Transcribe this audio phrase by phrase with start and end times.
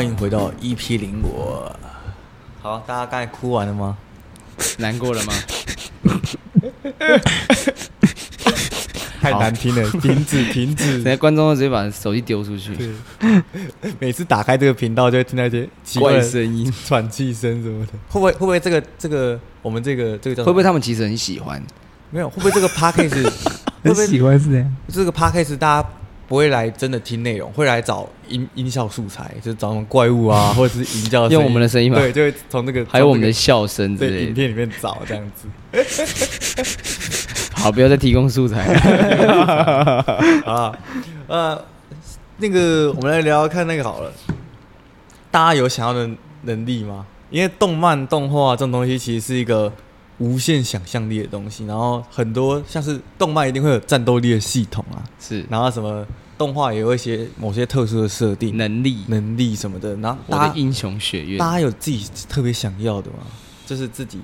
[0.00, 1.62] 欢迎回到 EP 零五。
[2.62, 3.98] 好，大家刚才哭完了吗？
[4.78, 5.34] 难过了吗？
[9.20, 10.92] 太难听了，停止，停止！
[11.02, 12.94] 人家观众直接把手机丢出去。
[13.98, 17.92] 每次打开这个频道，就会听到一些奇怪的声音、喘气声什么的。
[18.08, 18.32] 会不会？
[18.32, 20.42] 会不会这个这个我们这个这个叫？
[20.44, 21.62] 会不会他们其实很喜欢？
[22.08, 23.22] 没有，会不会这个 podcast
[23.82, 24.76] 会不会喜欢是这样？
[24.88, 25.88] 这个 podcast 大家
[26.30, 31.98] 不会来真的听内容，会来找音音效素材，就是找什么怪物啊， 或者是音效，用我们的声音嘛？
[31.98, 35.48] 对，就会从那个还有我们的笑声之类的影片里面找这样子。
[37.52, 38.62] 好，不要再提供素材
[40.46, 40.72] 啊！
[41.26, 41.64] 呃，
[42.36, 44.12] 那个，我们来聊聊看那个好了。
[45.32, 46.08] 大家有想要的
[46.42, 47.04] 能力吗？
[47.28, 49.72] 因为动漫、动画这种东西其实是一个
[50.20, 51.66] 无限想象力的东西。
[51.66, 55.44] 然后很多像是动漫一定会有战斗力的系统啊，是。
[55.50, 56.06] 然后什么
[56.38, 59.96] 动画也有一些某些特殊的设定、能力、能力什么的。
[59.96, 63.18] 然后我的英雄学院，大家有自己特别想要的吗？
[63.66, 64.20] 就是自己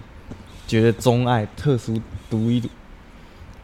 [0.67, 2.63] 觉得钟爱、特殊、独一。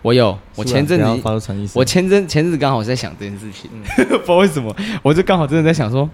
[0.02, 3.82] 我有，我前阵子，我前阵前阵子刚好在想这件事情，嗯、
[4.18, 6.10] 不知道为什么，我就刚好真的在想说，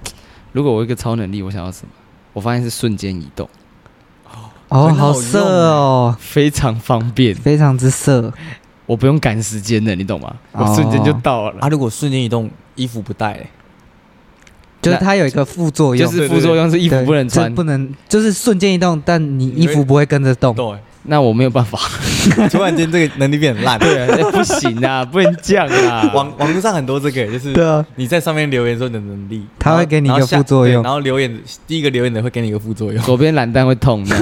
[0.53, 1.93] 如果我有一个超能力，我想要什么？
[2.35, 3.49] 我发现是瞬间移动。
[4.69, 8.33] 哦，好色哦，非常方便，非常之色，
[8.87, 10.35] 我不用赶时间的，你懂吗？
[10.53, 11.61] 我瞬间就到了。
[11.61, 13.51] 啊，如果瞬间移动，衣服不带、欸，
[14.83, 20.55] 就是它有一个副作用，就是副作用是衣服不能穿，不能，就是瞬间移动，但你衣服不会跟着动。
[20.55, 20.79] 对。
[21.09, 21.79] 那我没有办法，
[22.53, 26.11] 突然间这个能力变很烂，对啊，不行啊， 不能这样啊。
[26.15, 31.35] 网网络上很多这个，就是对啊，你在上面留言说你的能力，他会给你一个副作用，然后留言
[31.67, 34.17] 第一个留言的会给你一个副作用，左边懒蛋会痛的。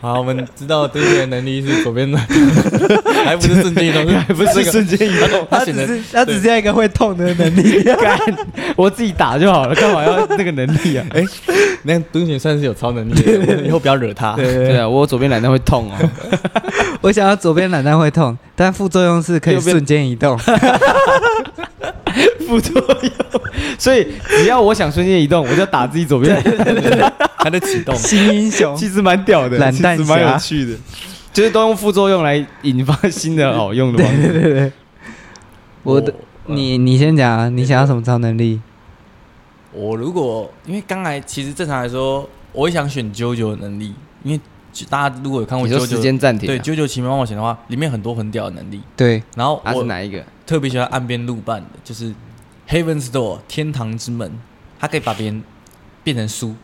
[0.00, 2.18] 好，我们知道对面的能力是左边的，
[3.22, 8.18] 还不是瞬间移动， 还不是瞬间移动， 他只是他只是一个会痛的能力，干，
[8.76, 11.04] 我自己打就好了，干嘛要那个能力啊？
[11.12, 11.22] 哎，
[11.82, 14.32] 那敦贤算是有超能力的，以后不要惹他。
[14.36, 16.10] 对啊，我左边懒蛋会痛哦，
[17.02, 20.38] 我想要左边懒蛋会痛，但副作用是可以瞬间移动。
[22.48, 23.12] 副作用，
[23.78, 26.42] 所以只要我想瞬间移动，我就打自己左边。
[27.42, 30.76] 它在启动新英雄其实蛮屌的，懒蛋侠蛮有趣的，
[31.32, 34.28] 就是都用副作用来引发新的好用的方式。
[34.32, 34.72] 对对对，
[35.82, 36.12] 我的，
[36.46, 38.60] 你你先讲啊，你想要什么超能力？
[39.72, 44.40] 我如果因为刚才其实正常来说，我也想选 JoJo 的能力，因为
[44.88, 48.82] 大家如果有看过 JoJo 时间暂停，对 JoJo 奇妙冒险的话，里面很多很屌的能力。
[48.96, 50.24] 对，然后我是哪一个？
[50.46, 52.12] 特别喜欢岸边路伴的，就是
[52.68, 54.32] Heaven's Door 天堂之门，
[54.78, 55.42] 他可以把别人
[56.02, 56.54] 变成书。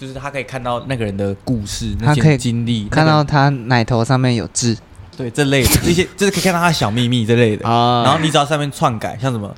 [0.00, 4.74] 就是他可以看到那个人的故事，他可以经历，看到他奶头上面有痣，
[5.14, 7.68] 对这类的， 一些就是可以看到他小秘密这类的。
[7.68, 8.02] 啊。
[8.02, 9.54] 然后你只要上面篡改，像什么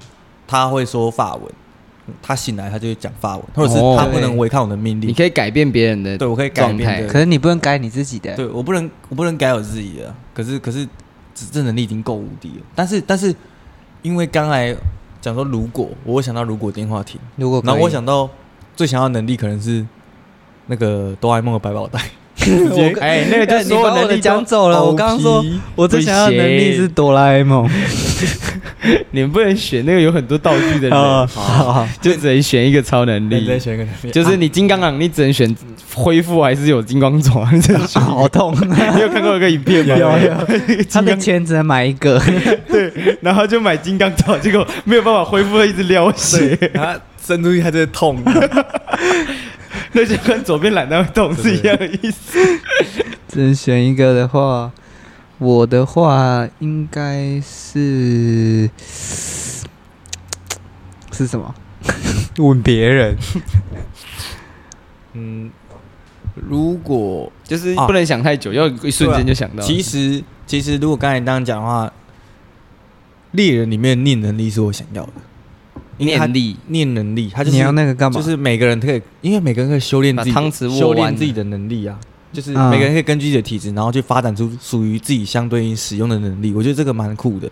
[0.49, 1.45] 他会说法文，
[2.21, 10.85] 他醒来他就会讲法文，或者是他不能违抗我的命令，你可以改变别人的，对我可以改变，可是你不能改你自己的，对我不能我不能改我自己的，可是可是
[11.53, 12.65] 这能力已经够无敌了。
[12.75, 13.33] 但是但是
[14.03, 14.75] 因为刚才
[15.21, 18.29] 讲说如果我会想到如果电话亭，如果然后我想到
[18.75, 19.87] 最想要能力可能是。
[20.67, 22.01] 那个哆啦 A 梦的百宝袋，
[23.01, 24.83] 哎，那个就是你把我的讲走了。
[24.83, 27.69] 我刚刚说，我最想要的能力是哆啦 A 梦。
[29.13, 33.47] 你们不能选那个有很多道具的人，好就只能选一个超能力。
[33.47, 35.55] 再选一个能力，就是你金刚狼，你只能选
[35.95, 37.47] 恢复还是有金刚爪？
[38.01, 38.53] 好痛！
[38.61, 39.95] 你有看过一个影片吗？
[39.97, 40.85] 有有。
[40.91, 42.21] 他的钱只能买一个，
[42.69, 48.21] 对，然后就买金刚爪，结果没有办法恢复，一直流血，他伸出去还在痛。
[49.95, 52.39] 那就跟左边懒蛋会动是一样的意思。
[53.29, 54.73] 只能选一个的话，
[55.39, 58.69] 我的话应该是
[61.13, 61.55] 是什么？
[62.39, 63.17] 问别人。
[65.13, 65.51] 嗯，
[66.35, 69.63] 如果就是不能想太久，要一瞬间就想到。
[69.63, 71.93] 其实，其实如果刚才这样讲的话，
[73.33, 75.13] 猎人里面的念能力是我想要的。
[76.05, 78.21] 念力，念能力，他就是你要那个干嘛？
[78.21, 80.31] 就是每个人可以，因为每个人可以修炼自己，
[80.79, 81.99] 修炼自己的能力啊。
[82.33, 86.55] 就是每个人可以根据自己的体质，然后去发展出属于自己相对应使用的能力。
[86.55, 87.47] 我觉得这个蛮酷的。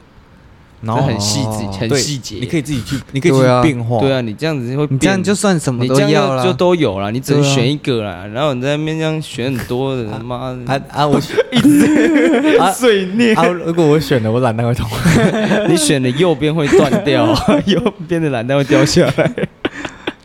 [0.83, 4.01] 然后很细致，很细节，你可以自己去，你可以去变化。
[4.01, 7.11] 对啊，你这样子会，你这样就算什么都要了，就都有了。
[7.13, 10.73] 你只能选一个啦，然后你在那边这样选很多的，妈的！
[10.73, 11.21] 啊啊，我
[11.53, 13.37] 一直碎念。
[13.37, 14.89] 啊，如果我选了，我懒蛋会痛。
[15.69, 17.27] 你选的右边会断掉，
[17.67, 17.79] 右
[18.09, 19.31] 边的懒蛋会掉下来。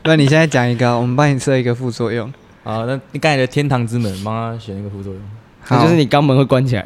[0.06, 2.31] 那你现在讲一个，我们帮你设一个副作用。
[2.63, 5.22] 好，那你刚才的天堂之门，帮他选一个副作用。
[5.60, 6.86] 好，就是你肛门会关起来。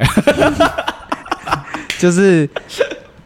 [2.00, 2.50] 就是。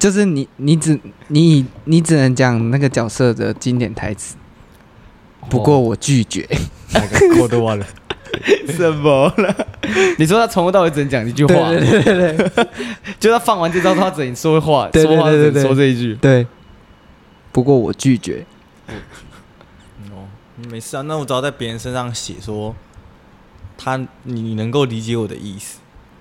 [0.05, 4.37] 就是你你只你你只能讲那个角色的经典台词。
[5.49, 6.47] 不过我拒绝。
[7.41, 7.87] 我都忘了。
[8.69, 9.67] 什么了？
[10.19, 11.71] 你说他从头到尾只能讲一句话？
[11.71, 12.67] 对对对对，
[13.19, 16.15] 就他放完这招，他只能说话，说话只能说这一句。
[16.17, 16.47] 对。
[17.51, 18.45] 不过我拒绝。
[20.11, 20.29] 哦，
[20.71, 21.03] 没事啊。
[21.03, 22.77] 那我只要在别人身上写说，
[23.79, 25.79] 他你能够理解我的意思，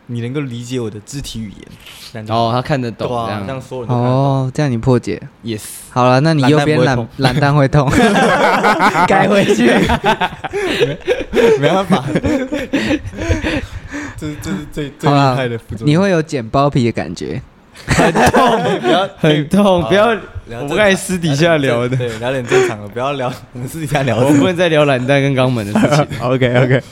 [0.07, 2.25] 你能够理解我的肢体语言。
[2.29, 3.07] 哦，他看得懂。
[3.45, 3.83] 这样说。
[3.87, 5.21] 哦，这样你破解。
[5.43, 5.61] Yes。
[5.89, 7.89] 好了，那你右边懒懒蛋会痛，
[9.07, 9.67] 改回去。
[11.59, 12.03] 没办法。
[14.17, 15.85] 这这是最最厉害的辅助。
[15.85, 17.41] 你会有剪包皮的感觉。
[17.87, 20.07] 很痛，不要很痛，不要。
[20.49, 24.17] 我们刚才私底下聊的，对，聊点正常的，不要聊我们私底下聊。
[24.17, 26.05] 我们不能再聊懒蛋跟肛门的事情。
[26.21, 26.83] OK OK。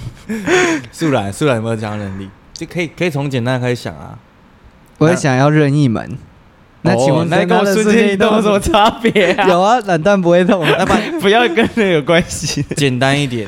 [0.92, 2.30] 素然，素然有没有这样能力？
[2.66, 4.19] 就可以可以从简单开始想啊。
[5.00, 6.16] 我也想要任意门。
[6.84, 9.36] 那请问那跟我瞬间移动有什么差别？
[9.50, 12.63] 有啊，懒蛋不会痛， 那不不要跟那有关系。
[12.75, 13.48] 简单一点，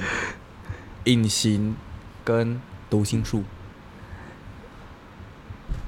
[1.03, 1.75] 隐形
[2.23, 3.43] 跟读心术。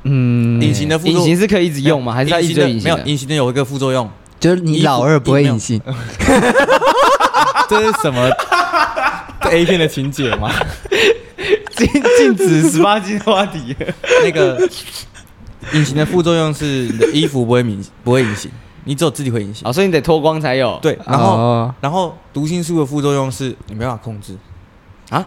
[0.03, 2.13] 嗯，隐形的副隐形是可以一直用吗？
[2.13, 2.83] 还是它一直隐形？
[2.83, 4.07] 没有，隐形的有一个副作用，
[4.39, 5.81] 就是你老二不会隐形。
[7.67, 8.29] 这是什么？
[9.41, 10.51] 这 A 片的情节吗？
[11.75, 11.87] 禁
[12.17, 13.75] 禁止十八禁话题。
[14.23, 14.57] 那个
[15.73, 18.49] 隐形的副作用是你的衣服不会明 不会隐形，
[18.85, 19.67] 你只有自己会隐形。
[19.67, 20.77] 哦，所以你得脱光才有。
[20.81, 24.37] 对，然后然后读心术的副作用是你没办法控制
[25.09, 25.25] 啊。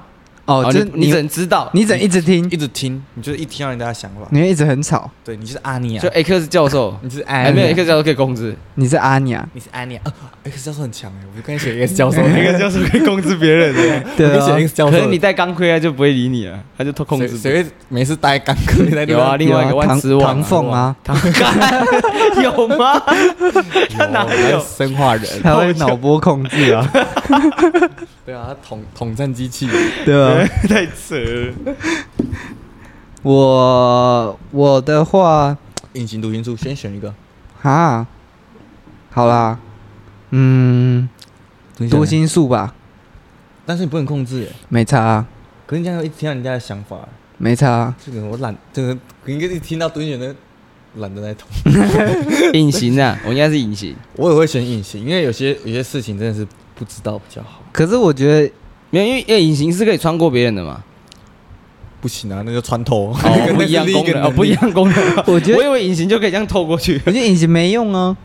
[0.49, 5.11] 哦，就你只能知道，你只能一直听，一直听，你就是一听到人家的想法，你会一直很吵。
[5.23, 10.01] 对，你是阿尼亚，就 X 教授， 你是还没有 X 教授可以控制，你是阿尼亚，你是阿尼亚
[10.45, 14.47] ，X 教授很强哎，我就跟你写 X 教授，X 教授可以控制别人的，对啊，
[14.91, 19.05] 可是你戴钢盔啊就不会理你了，他就偷控制，谁会每次戴钢盔？
[19.07, 20.97] 有啊，另外一个万磁王唐凤啊，
[22.43, 23.03] 有吗？
[23.97, 24.59] 他哪有？
[24.61, 25.25] 生化人？
[25.43, 26.91] 他会脑波控制啊。
[28.29, 29.67] 对啊，他统统战机器，
[30.05, 31.75] 对啊， 太扯了。
[33.25, 35.57] 我我的话，
[35.95, 37.15] 隐形读心术，先选一个
[37.63, 38.07] 啊。
[39.09, 39.59] 好啦，
[40.33, 41.09] 嗯，
[41.89, 42.75] 读心术吧。
[43.65, 45.27] 但是你不能控制，没差啊。
[45.67, 47.09] 可是你这样一听到人家的想法，
[47.39, 47.97] 没差啊。
[48.05, 50.37] 这个我懒，这个应该一听到读心的，
[50.97, 51.49] 懒得来捅。
[52.53, 53.97] 隐形啊，我应该是隐形。
[54.17, 56.47] 我也会选隐形，因为有些有些事情真的是。
[56.79, 58.49] 不知道比较好，可是我觉得，
[58.91, 60.81] 没有，因为因为隐形是可以穿过别人的嘛，
[62.01, 63.17] 不行啊，那就穿透，哦，
[63.57, 64.97] 不一样功能，哦，不一样功能。
[65.27, 68.17] 我觉得我以为隐形就可以这样透过去，我觉得隐形没用啊。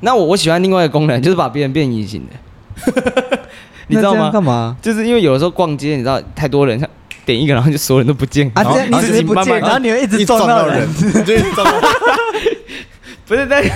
[0.00, 2.92] 那我我喜欢另外一个功能，就是把别人变隐形的，
[3.86, 4.30] 你知道吗？
[4.32, 4.76] 干嘛？
[4.82, 6.88] 就是因为有的时候逛街，你知道太多人，像
[7.24, 10.88] 点一个，然后就所有人都不见啊，这样你自己不见，然后你会一直撞到人，
[13.24, 13.70] 不是在。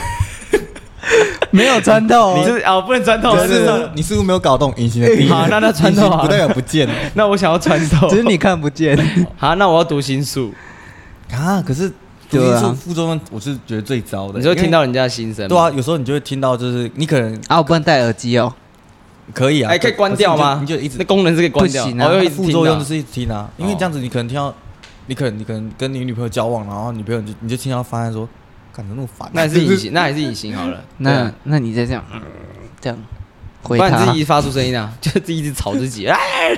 [1.51, 3.37] 没有穿透，你是哦，不能穿透。
[3.47, 5.29] 是，你是不是没有搞懂隐形的定义？
[5.31, 6.89] 好，那他穿透不代表不见。
[7.15, 8.99] 那我想要穿透，只是你看不见。
[9.37, 10.53] 好，那我要读心术
[11.33, 11.63] 啊！
[11.67, 11.89] 可是
[12.29, 14.39] 读心术副作用，我是觉得最糟的。
[14.39, 15.47] 你就听到人家的心声。
[15.49, 18.53] 对啊，有时候你就会听到，就是你可能啊，我不能戴耳机哦。
[19.33, 20.59] 可以啊，哎，可以关掉吗？
[20.61, 21.85] 你就一直那功能是可以关掉。
[21.85, 24.53] 不行啊，副作用就是一直听啊，因为这样子你可能听到，
[25.07, 28.29] 你可能你可能跟你女朋友交往，然后女朋友就你就听到发现说。
[28.79, 30.81] 感觉那么烦，那还是隐形，那还是隐形好了。
[30.99, 32.05] 那那你再这样，
[32.81, 32.97] 这样，
[33.65, 36.55] 不然自己发出声音啊， 就自己一直吵自己，哎，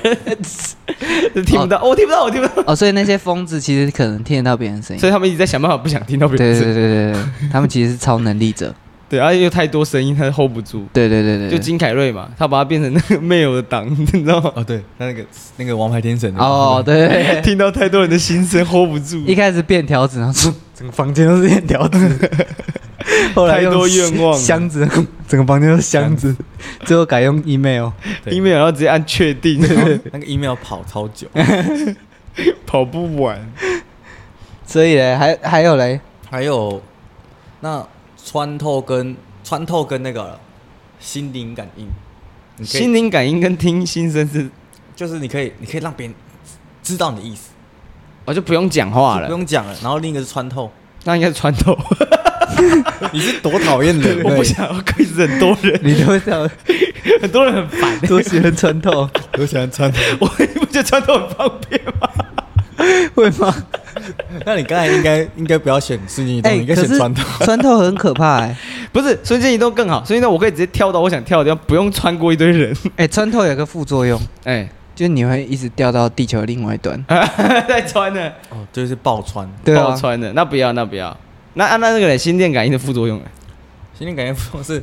[1.47, 2.63] 听不到，我听不到，我听不到。
[2.67, 6.75] 哦，所以那些疯子其实可能听得到别人声音，所以他们一直在想办法不想听到别人声音。
[6.75, 8.75] 对对对对对，他们其实是超能力者。
[9.11, 10.87] 对，而且又太多声音，他 hold 不住。
[10.93, 14.53] 对对对对，就金凯瑞嘛，他把它变成那个 mail 的档，你知道吗？
[14.55, 15.25] 哦，对，他那个
[15.57, 16.33] 那个王牌天神。
[16.37, 19.19] 哦，对， 听到太多人的心声 hold 不住。
[19.27, 22.31] 一开始变条子，然后说 整个房间都是变条子。
[23.35, 24.89] 后来太多愿望，箱子，
[25.27, 26.33] 整个房间都是箱子。
[26.85, 29.61] 最后改用 email，email 然后直接按确定。
[30.13, 31.27] 那个 email 跑超久，
[32.65, 33.41] 跑不完。
[34.65, 36.01] 所以嘞，还还有嘞，
[36.31, 36.81] 还有
[37.59, 37.85] 那。
[38.25, 40.39] 穿透跟穿透跟那个
[40.99, 44.49] 心灵感应，心灵感应跟听心声是，
[44.95, 46.15] 就是你可以你可以让别人
[46.83, 47.51] 知道你的意思，
[48.25, 49.75] 我就不用讲话了，不用讲了。
[49.83, 50.71] 然后另一个是穿透，
[51.05, 51.77] 那应该是穿透。
[53.13, 54.21] 你是多讨厌人？
[54.25, 56.51] 我不想要窥死很多人，你都想
[57.23, 59.99] 很多人很烦，都喜欢穿透，都喜欢穿透。
[60.21, 62.11] 我不觉得穿透很方便吗？
[63.15, 63.55] 会吗？
[64.47, 67.23] 那你刚才应该应该不要选瞬间移动，应该选穿透。
[67.45, 68.57] 穿透很可怕哎，
[68.93, 72.75] 不是瞬间移动更好，所以呢，我可以直接跳到我想跳的地方，不用穿过一堆人。
[72.97, 77.03] 哎，穿透有个副作用，哎，就是你会一直掉到地球另外一端。
[77.69, 78.31] 在穿呢？
[78.51, 81.17] 哦，就是爆穿，爆穿的，那不要，那不要。
[81.55, 83.21] 那按照那个嘞，心电感应的副作用，
[83.99, 84.83] 心电感应副作用是，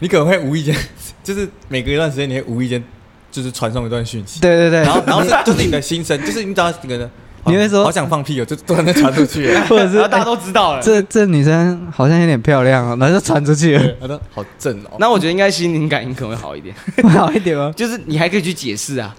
[0.00, 0.74] 你可能会无意间，
[1.22, 2.82] 就是每隔一段时间你会无意间，
[3.30, 4.40] 就是传送一段讯息。
[4.40, 7.10] 对对对，然后然后是就是你的心声，就是你知道这个人。
[7.50, 10.82] 你会说好想放屁哦，就突然间传出去， 或者是大家都知道了。
[10.82, 13.94] 这这女生好像有点漂亮哦，然后就传出去了。
[14.00, 14.96] 好的，好正哦。
[14.98, 16.74] 那我觉得应该心灵感应可能会好一点，
[17.10, 17.72] 好一点吗？
[17.76, 19.14] 就是你还可以去解释啊。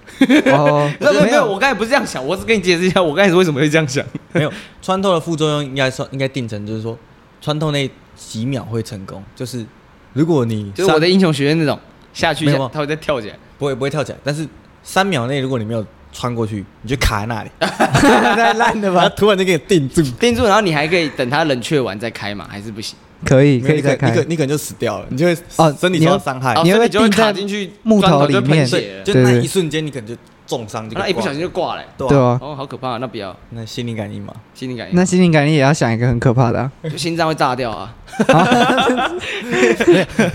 [0.46, 4.04] 哦， 没有没有，我刚才不是这样想，我只跟你解释一下，我刚才是为什么会这样想。
[4.32, 6.96] 没有穿透的副作用，应该说应该定成就是说，
[7.40, 9.22] 穿透那几秒会成功。
[9.34, 9.64] 就是
[10.12, 11.78] 如果你就是我的英雄学院那种
[12.12, 14.46] 下去一下，它会再跳起来，不会不会跳起来，但是
[14.82, 15.84] 三秒内如果你没有。
[16.12, 19.08] 穿过去，你就卡在那里，太 烂了吧？
[19.10, 22.46] 突然就给你定住，定住，然后你还可以等它冷却完再开嘛？
[22.50, 22.96] 还是不行？
[23.24, 24.10] 可以，可以再开。
[24.10, 28.66] 你可你可能就死掉了，你就会哦，身体受到伤害，你会就会卡进去木头里面，
[29.04, 37.94] 就那一瞬间你可能就重伤，那一不小心就挂了，对啊，哦，好可怕，那不要，那心灵感应嘛，心灵感应，那心灵感应也要想一个很可怕的，就心脏会炸掉啊。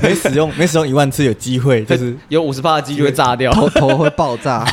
[0.01, 4.63] 没使用，没使用一万次，有机会就是 有五十趴的机会炸掉，头头会爆炸。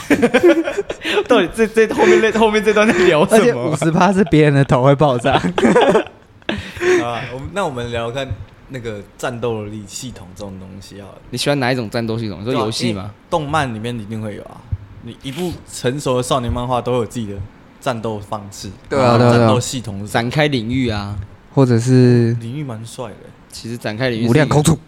[1.29, 3.71] 到底这这后面那后面这段在聊什么？
[3.71, 5.33] 五十趴是别人的头会爆炸。
[7.03, 8.29] 啊，我们那我们聊看
[8.69, 11.07] 那个战斗力系统这种东西啊。
[11.31, 12.41] 你喜欢哪一种战斗系统？
[12.41, 13.11] 你说游戏吗？
[13.31, 14.61] 动漫里面一定会有啊。
[15.03, 17.35] 你一部成熟的少年漫画都有自己的
[17.81, 21.17] 战斗方式，对啊，对啊，战斗系统展开领域啊。
[21.55, 23.17] 或者是领域蛮帅的，
[23.51, 24.79] 其实展开领域无量空处，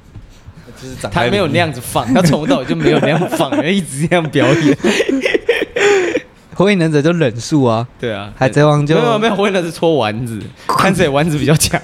[0.80, 1.24] 就是展开。
[1.26, 4.78] 他没有那样子放，他从头到尾就没有那样放， 一直这样表演。
[6.54, 10.40] 火影忍者就忍术啊，对啊，海贼王就没有没有，火影忍者是搓丸子，
[10.78, 11.80] 看谁丸子比较强。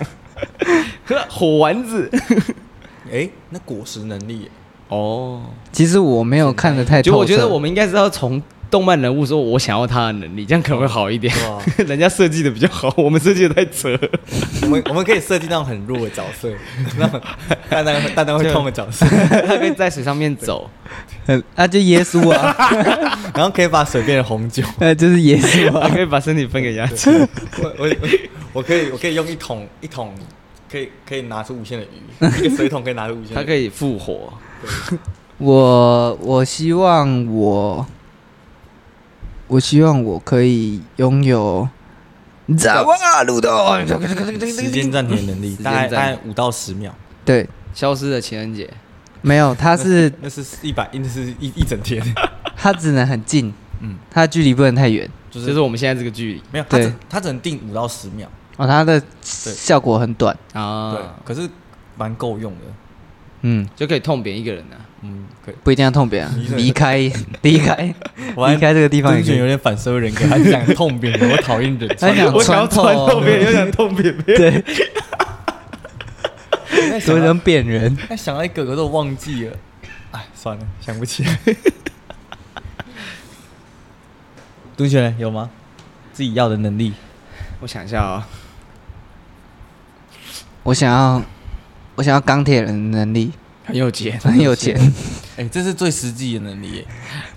[1.28, 2.08] 火丸子，
[3.12, 4.48] 哎，那果实能力
[4.88, 8.40] 哦，其实我没有看的太透，就我觉得我们应该是要从。
[8.70, 11.34] 动漫人物说：“我想要他的能力，这样可能会好一点。
[11.88, 13.98] 人家设计的比较好， 我们设计的太扯。
[14.62, 16.48] 我们我们可以设计那种很弱的角色，
[16.96, 17.20] 那种
[17.68, 19.04] 蛋蛋蛋蛋会痛的角色，
[19.46, 20.70] 他可以在水上面走，
[21.56, 22.54] 那就耶稣啊。
[23.34, 25.88] 然后可以把水变成红酒，那就是耶稣啊。
[25.92, 27.10] 可以把身体分给牙齿。
[27.62, 27.90] 我我
[28.52, 30.14] 我可以我可以用一桶一桶，
[30.70, 33.34] 可以可以拿出无限的鱼，一个水桶可以拿出无限。
[33.34, 34.32] 它可以复活。
[35.38, 37.84] 我我希望我。”
[39.50, 41.68] 我希望我可以拥有
[42.56, 43.50] 在哇路的
[44.46, 46.94] 时间暂停能力，大概大概五到十秒。
[47.24, 48.72] 对，消失的情人节。
[49.22, 52.00] 没有，它是那是一百，那是一一整天。
[52.56, 56.42] 它只能很近，嗯，它距离不能太远，就是我们现在这个距离。
[56.52, 58.28] 没有，对，它只能定五到十秒。
[58.56, 60.36] 哦，它的效果很短。
[60.52, 61.50] 啊，对，可是
[61.96, 62.58] 蛮够用的，
[63.42, 64.76] 嗯，就可以痛扁一个人呢。
[65.02, 66.98] 嗯，可以不一定要痛扁啊，离开，
[67.40, 67.94] 离开，
[68.36, 72.30] 离开这个地方也有点反社会人格，他想痛扁我讨厌人，他想
[72.68, 74.62] 穿透别人，又想痛扁别人，
[76.68, 77.96] 对，所以能扁人。
[78.08, 79.56] 他想到一个个都忘记了，
[80.12, 81.38] 哎，算了，想不起来。
[84.76, 85.48] 同学有吗？
[86.12, 86.92] 自己要的能力？
[87.60, 88.28] 我想一下啊，
[90.62, 91.22] 我想要，
[91.94, 93.32] 我想要钢铁人的能力。
[93.72, 94.92] 很有钱，很有钱，
[95.36, 96.84] 哎，这是最实际的能力，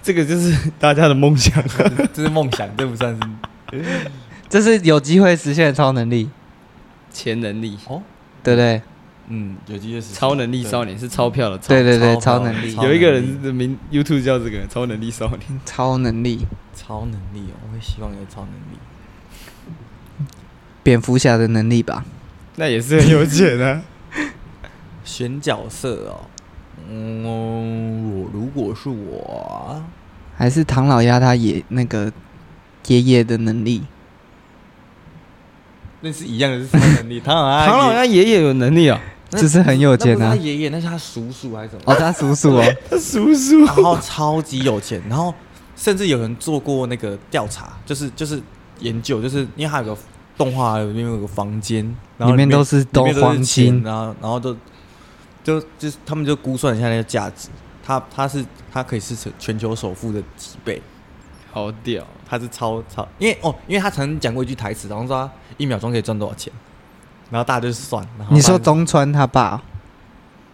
[0.02, 1.64] 这个就是大家的梦想，
[2.14, 3.18] 这是梦想，这不算
[3.72, 3.84] 是，
[4.50, 6.30] 这是有机会实现的超能力，
[7.12, 7.78] 钱能力。
[7.88, 8.02] 哦，
[8.44, 8.82] 对不对？
[9.30, 10.16] 嗯，有机会实现。
[10.16, 18.78] 超能力少年是钞票的，对对对，超能力，有一个人的名 YouTube 叫这个超能力少年，超能力，超能力，我会希望有超能力，
[20.84, 22.04] 蝙蝠侠的能力吧，
[22.58, 23.82] 那也是很有钱啊。
[25.04, 26.26] 选角色哦，
[26.90, 29.82] 嗯，我如果是我，
[30.36, 32.12] 还是唐老鸭他爷那个
[32.88, 33.84] 爷爷的能力，
[36.02, 37.20] 那是一样的是什么能力？
[37.20, 39.00] 唐老鸭， 唐老鸭爷爷有能力啊，
[39.32, 40.30] 只是很有钱啊。
[40.30, 41.82] 他爷爷那是他叔叔还是什么？
[41.86, 45.34] 哦，他叔叔哦， 他叔叔，然后超级有钱，然后
[45.76, 48.42] 甚至有人做过那个调查，就是就是
[48.80, 50.02] 研究，就是因为他有个
[50.38, 51.84] 动画里面有个房间，
[52.18, 54.56] 然后里面都是都黄金，然后然后都。
[55.44, 57.50] 就就是他们就估算一下那个价值，
[57.86, 60.82] 他他是他可以是全全球首富的几倍，
[61.52, 66.52] 好屌，他是超超，因为哦，因为他曾经讲过一句台词，然后说他一秒钟可以赚多少钱，
[67.30, 68.02] 然后大家就是算。
[68.18, 69.62] 然后你说中川他爸，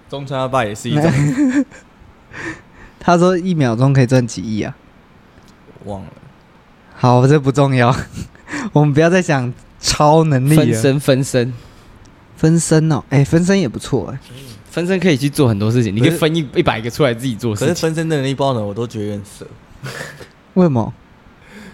[0.09, 1.65] 中川他爸也是一种，
[2.99, 4.75] 他说一秒钟可以赚几亿啊？
[5.85, 6.11] 忘了，
[6.95, 7.95] 好，这不重要，
[8.73, 11.53] 我们不要再想超能力了，分身分身。
[12.35, 14.19] 分身哦，哎、欸，分身也不错哎，
[14.69, 17.67] 分身可以去做很多事情，你可以分一一百个出来自己做事情。
[17.67, 19.45] 可是分身的能力包呢，我都觉得有点色。
[20.53, 20.93] 为什么？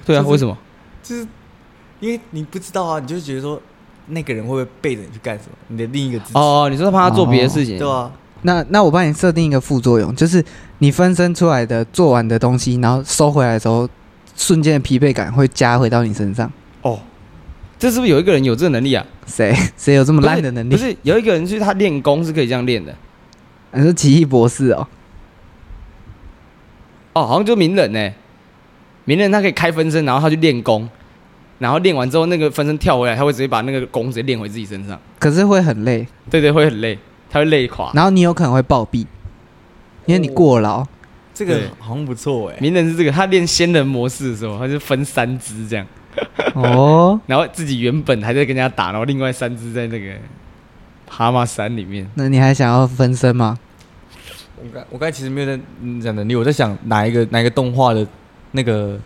[0.05, 0.57] 对啊，就是、为什么？
[1.03, 1.27] 就是
[1.99, 3.61] 因为你不知道啊，你就觉得说，
[4.07, 5.51] 那个人会不会背着你去干什么？
[5.67, 8.11] 你的另一个自己哦，你说他怕他做别的事情，对啊。
[8.43, 10.43] 那那我帮你设定一个副作用，就是
[10.77, 13.89] 你分身出来的做完的东西，然后收回来的时候，
[14.35, 16.51] 瞬间的疲惫感会加回到你身上。
[16.83, 16.99] 哦，
[17.85, 19.05] 这是不是有一个人有这个能力啊？
[19.27, 20.71] 谁 谁有这么烂的能力？
[20.71, 22.91] 不是，不是有一个人是他练功是可以这样练的。
[23.73, 24.87] 你说奇异博士哦？
[27.13, 28.11] 哦，好像就鸣人呢。
[29.03, 30.89] 鸣人他可以开分身，然后他去练功，
[31.59, 34.99] 然后练完之后那个分身跳回来，他会直接把那个功直接练回自己身上。
[35.19, 36.07] 可是会很累。
[36.31, 36.97] 对对，会很累。
[37.29, 39.05] 他会累垮，然后你有可能会暴毙，
[40.07, 40.79] 因为你过劳。
[40.79, 40.87] 哦、
[41.35, 42.57] 这个好像不错哎。
[42.59, 45.85] 鸣人是这个，他练仙人模式的时候，他就分三只这样。
[46.55, 47.19] 哦。
[47.27, 50.13] 然后自己原本还在跟人家打，然后另外三只在那个
[51.09, 52.09] 蛤蟆山里面。
[52.15, 53.57] 那你还想要分身吗？
[54.57, 55.61] 我刚我刚才其实没有在
[56.01, 58.07] 讲能力，我在想哪一个哪一个动画的
[58.51, 58.97] 那个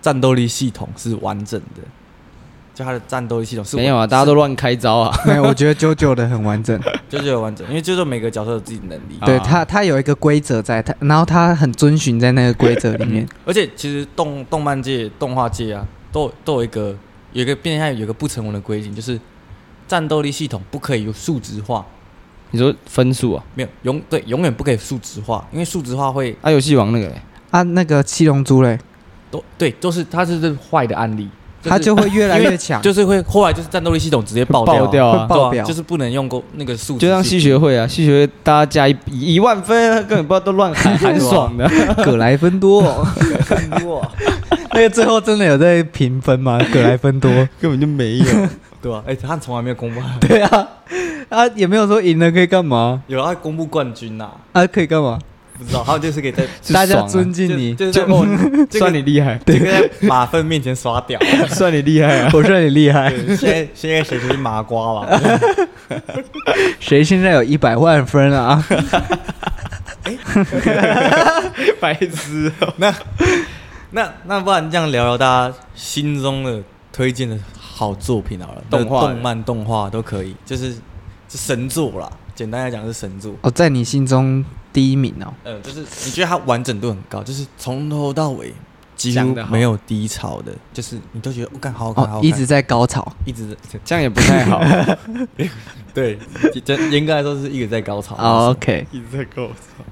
[0.00, 1.82] 战斗力系统是完整的。
[2.74, 5.18] 就它的战斗力系统是没有啊，大家都乱开招啊。
[5.24, 6.78] 没有，我觉得 JoJo 的很完整，
[7.10, 9.18] JoJo 很完整，因为 JoJo 每个角色有自己的能力。
[9.24, 13.26] 对他，他有一个规则在，他然后他很遵循在那个规则里面。
[13.46, 16.96] 而且其实动动漫界、动画界啊，都都有一个
[17.32, 19.18] 有一个变相有一个不成文的规定，就是
[19.86, 21.84] 战斗力系统不可以有数值化。
[22.50, 23.44] 你说分数啊？
[23.54, 26.50] 没有，永对永远不可以数值化，因为数值化会啊。
[26.50, 27.12] 游戏王那个
[27.50, 28.78] 啊，那个七龙珠嘞，
[29.30, 31.28] 都对，都是它是这坏的案例。
[31.68, 34.86] 他就会越来越强，就是会后来就是战斗力系统直接爆掉，
[35.26, 41.68] 爆掉啊，就是不能用过那个数，就像吸血会啊，吸血会大家加一一万分，根本不知道都乱喊， 很爽的，
[42.04, 42.82] 葛莱芬多，
[43.44, 44.00] 很多，
[44.76, 46.60] 那个最后真的有在评分吗？
[46.72, 47.30] 葛莱芬多
[47.60, 48.24] 根本就没有，
[48.82, 49.02] 对吧？
[49.06, 50.68] 哎，他从来没有公布， 对啊，
[51.30, 55.18] 啊也没有说赢了可以干嘛，有啊，公布冠军呐，啊可以干嘛？
[55.58, 57.90] 不知道，还有就是可以在大家尊敬你，就
[58.78, 62.30] 算你厉害，对，在马粪面前耍屌，算你厉害啊！
[62.34, 63.10] 我算你厉害。
[63.28, 65.20] 现在现在谁是麻瓜吧？
[66.78, 68.62] 谁现在有一百万分啊？
[71.80, 72.74] 白痴哦！
[72.76, 72.94] 那
[73.90, 80.72] 那那不然这样聊聊大家心中的推荐的好作品好了，动画、动漫、动画都可以，就是
[81.28, 82.10] 是神作啦。
[82.34, 84.44] 简单来讲是神作哦，在你心中。
[84.72, 88.52] 第一名哦，嗯，就是你觉得它完整度很高，就是从头到尾
[88.94, 94.62] 几乎没有低潮的，就是你都觉得我看好好看，好好看，一直在高潮，一直 这样也不太好。
[95.94, 96.18] 对，
[96.90, 98.16] 严格来说是一直在高潮。
[98.50, 99.82] OK，一直在高潮。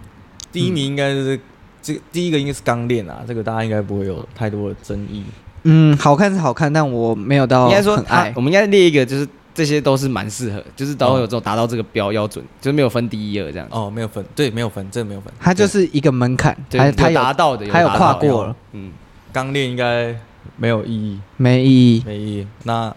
[0.52, 1.40] 第一名应该就是
[1.84, 5.22] 这，第一个应该是钢炼啊，这个大家应该不会有太多的争议。
[5.62, 8.32] 嗯，好看是好看，但我没有到应该说很爱。
[8.34, 9.28] 我们应该列一个就是。
[9.54, 13.68] 这些都是蛮适合，就是都有这种达到这个标标准，就是没有分第一二这样。
[13.70, 15.32] 哦，没有分，对，没有分，这个没有分。
[15.38, 18.56] 它就是一个门槛，它它达到的，它有跨过了。
[18.72, 18.90] 嗯，
[19.32, 20.12] 钢炼应该
[20.56, 22.46] 没有意义，没意义，没意义。
[22.64, 22.92] 那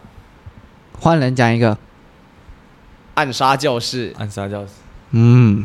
[0.98, 1.78] 换人讲一个，
[3.14, 4.70] 暗杀教室，暗杀教室。
[5.12, 5.64] 嗯，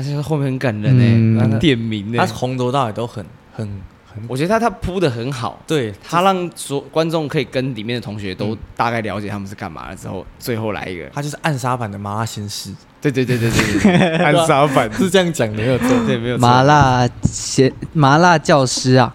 [0.00, 3.68] 而且后面很感人呢，点名呢，他从头到尾都很很
[4.10, 4.22] 很。
[4.26, 14.90] 我觉得他他铺的很好，对他让所观众可以跟里面的同学都大概了解他们是干嘛了之后，最后来一个，他就是暗杀版的麻辣鲜师，对对对对对， 暗杀版。
[14.94, 16.40] 是这样讲的没有错，对没有错。
[16.40, 19.14] 麻辣鲜麻辣教师啊，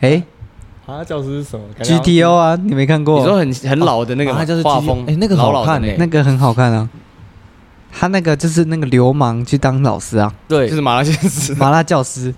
[0.00, 0.22] 哎，
[0.86, 3.18] 麻辣教师是什么？GTO 啊，你没看过？
[3.18, 6.88] 你说很很老的那个画风，哎，那个好看哎，那个很好看啊。
[7.94, 12.34] 他那个就是那个流氓去当老师啊，对，就是麻辣鲜师，麻辣教师，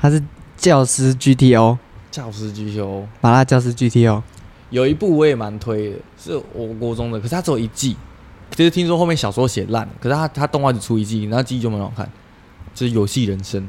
[0.00, 0.22] 他是。
[0.58, 1.76] 教师 GTO，
[2.10, 4.22] 教师 GTO，麻辣教师 GTO，
[4.70, 7.94] 有一部我也蛮推的，是我国中的，可是它只有一季，
[8.52, 12.10] 其实听说后面小说写烂了，可是他他动画只出一季，然后季就蛮好看，
[12.74, 13.68] 就是游戏人生，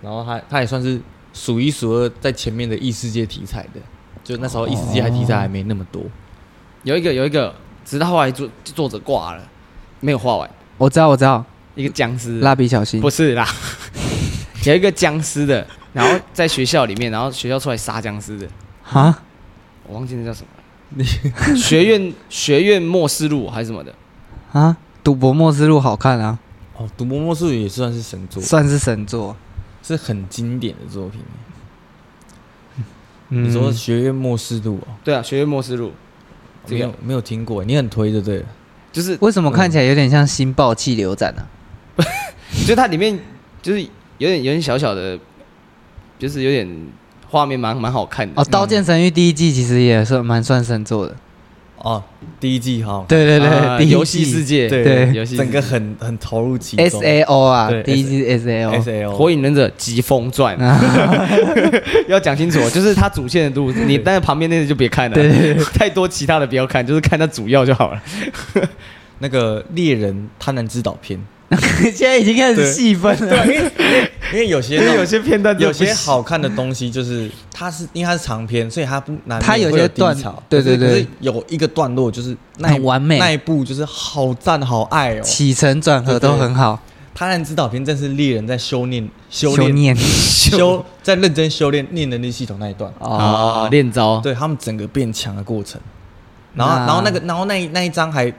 [0.00, 0.98] 然后他他也算是
[1.34, 3.80] 数一数二在前面的异世界题材的，
[4.24, 6.02] 就那时候异世界还题材还没那么多，
[6.84, 7.54] 有一个有一个，
[7.84, 9.46] 直到后来作作者挂了，
[10.00, 13.46] 没有画完，我知道我知道，一个僵尸，蜡笔小新，不是啦，
[14.64, 15.66] 有一个僵尸的。
[15.92, 18.46] 然后在学校里面，然后学校出来杀僵尸的，
[18.82, 19.12] 哈，
[19.88, 21.56] 我忘记那叫什么了。
[21.56, 23.92] 学院 学院末世录还是什么的
[24.52, 24.76] 啊？
[25.02, 26.38] 赌博末世录好看啊！
[26.76, 29.34] 哦，赌博末世录也算是神作，算是神作，
[29.82, 31.20] 是很经典的作品。
[33.30, 34.94] 嗯、你说学院末世录哦？
[35.02, 35.92] 对啊，学院末世录，
[36.68, 38.44] 没有没有听过，你很推的对？
[38.92, 41.46] 就是为什么看起来有点像新爆气流斩呢？
[42.66, 43.18] 就它里面
[43.62, 43.80] 就是
[44.18, 45.18] 有点有点小小的。
[46.20, 46.68] 就是有点
[47.30, 51.16] 画面蛮蛮好看的哦，《刀剑神域》第一季其实也算蛮算神作的
[51.80, 52.02] 哦，
[52.38, 56.86] 第一季哈，对对对，第游戏世界，对游戏整个很很投入其中。
[56.86, 60.58] S A O 啊，第一季 S A O，S A O，火影忍者疾风传，
[62.06, 68.02] 要讲清楚，就是它主线的路，你但是旁边那个就别看了，对， 太多其他的不要看，就是看它主要就好了。
[69.20, 71.18] 那个猎人贪婪之岛篇。
[71.82, 79.40] 现在已经开始细分了，对，因为有些因为有些片段，有些好看的东西，就是它是因为它是长篇，所以它不难。
[79.40, 80.16] 它有些段，
[80.48, 86.80] 对对对，有一个段落就是很完美，那一部就是好赞好爱哦，起承转合都很好。
[87.14, 95.80] 贪婪之岛篇正是猎人在修炼、修炼、修 在认真修炼念能力系统那一段啊，练招，对他们整个变强的过程。
[96.54, 98.32] 然后，然后那个，然后那那一章还。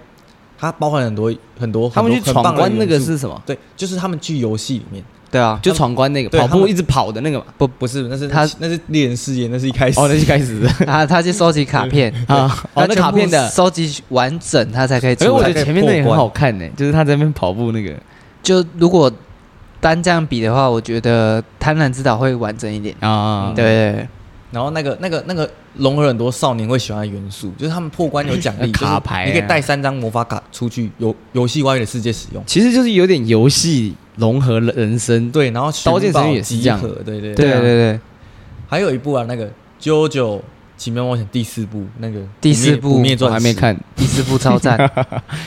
[0.63, 3.41] 它包含很多很多，他们去闯关那个是什么？
[3.47, 7.45] 对，就是他们去游戏里面，对啊，就闯关那个跑步一直跑的那个嘛。
[7.57, 15.15] 不，不是，那是他那是猎人事业，那是一开始哦，那是一开始啊 他去收集卡片 啊，哦，那卡片的收集完整，他才可以。
[15.15, 17.93] 所以我觉得前面那也很好看呢，就是他在那边跑步那个。
[18.43, 19.09] 就如果
[19.79, 23.53] 单这样比的话，我觉得贪婪之岛会完整一点啊。
[23.55, 24.07] 对。
[24.51, 32.43] 然后那个那个那个融合很多少年会喜欢的元素，就是他们破关有奖励， 卡牌，你可以带三张魔法卡出去游游戏外面的世界使用。
[32.45, 35.49] 其实就是有点游戏融合了人生，对。
[35.51, 37.99] 然后刀剑神域也是这样，对对对对对。
[38.67, 39.47] 还有一部啊，那个
[39.81, 40.41] 《JoJo
[40.77, 44.77] 奇妙冒险》第四部，那个第四部《不灭钻石》还没看， 第四部超赞，《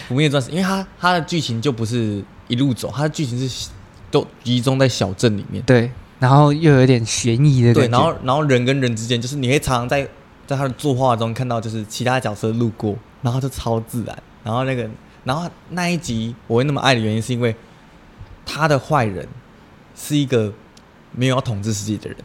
[0.09, 3.69] 不灭钻石》，因为它它的剧情就不是一路走，它的剧情是
[4.11, 5.91] 都集中在小镇里面，对。
[6.21, 10.09] 然后又有点悬疑的对，然后然后人跟人之间，就是你会常常在
[10.47, 14.17] 在他的作画中看到，就是其他角色路过，然后就超自然。
[14.43, 14.89] 然后那个，
[15.25, 17.55] 然后那一集我会那么爱的原因，是因为
[18.47, 19.27] 他的坏人
[19.97, 20.53] 是一个
[21.13, 22.19] 没有要统治世界的人，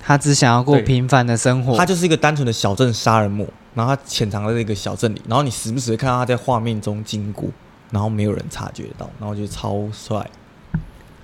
[0.00, 7.48] 他只想要过平凡的生活，他就是一个单纯的小镇杀人魔，然后他潜藏在这个小镇里，然后你时不时会看到他在画面中经过，
[7.90, 10.26] 然后没有人察觉到，然后我觉得超帅。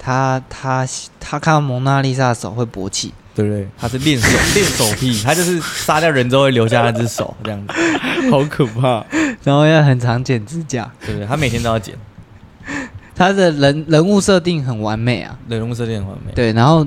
[0.03, 0.89] 他他
[1.21, 3.69] 他看到蒙娜丽莎的手会勃起，对不对？
[3.79, 7.75] 他是练手练手癖，他就是杀掉人之后会留下那只手，这样子，
[8.31, 9.05] 好可怕。
[9.45, 11.27] 然后要很常剪指甲，对不对？
[11.27, 11.95] 他每天都要剪。
[13.15, 16.33] 他的人人物设定很完美啊，人物设定很完美。
[16.35, 16.87] 对，然后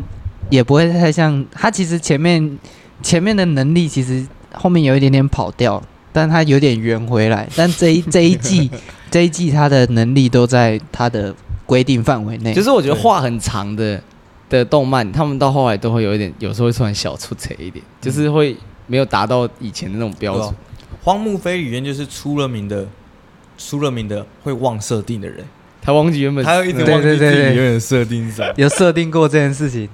[0.50, 2.58] 也不会太像他，其实前面
[3.04, 5.80] 前面的能力其实后面有一点点跑掉，
[6.12, 7.48] 但他有点圆回来。
[7.56, 8.72] 但这一这一季
[9.12, 11.36] 这一季他的能力都在他的。
[11.66, 14.02] 规定范围内，其实我觉得画很长的
[14.50, 18.56] 的动漫，他们到后来都会有一点，有时候会突然小出彩一点，就是会
[18.88, 20.54] 没有达到以前的那种标准。
[21.04, 22.88] 荒木飞吕彦就是出了名的，
[23.58, 25.46] 出了名的会忘设定的人，
[25.82, 29.90] 他忘记原本，他要一直忘记自己原本设定啥，有设定过这件事情。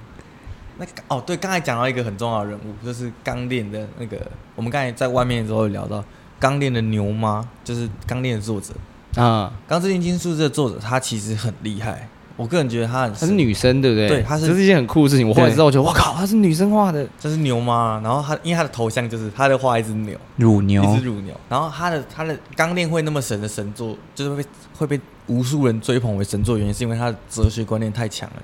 [0.78, 4.18] 那哦，对，刚才讲到一个很重要的人物，就是刚练的那个，
[4.56, 6.04] 我们刚才在外面的时候有聊到
[6.40, 8.74] 刚练的牛妈，就是刚练的作者。
[9.16, 14.08] 啊，《钢之炼金术师》的作者他其实很厉害，我个人觉得他很，她是女生对不对？
[14.08, 15.28] 对，她是，这是一件很酷的事情。
[15.28, 18.00] 我后来知道，我觉得我靠，她是女生画的，这是牛吗。
[18.04, 21.36] 然后她因为她的头像就是她在画一只牛，乳牛，一只乳牛。
[21.50, 28.42] 然后她的她的钢炼会那么神的神作，就是会被会被无数人追捧为神作，原因是因为他的哲学观念太强了。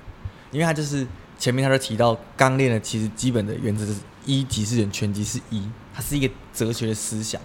[0.50, 1.06] 因为他就是
[1.38, 5.62] 前面他就提到钢炼的其实基本的原则是一即是人，全即是一，
[5.94, 7.40] 它是一个哲学的思想。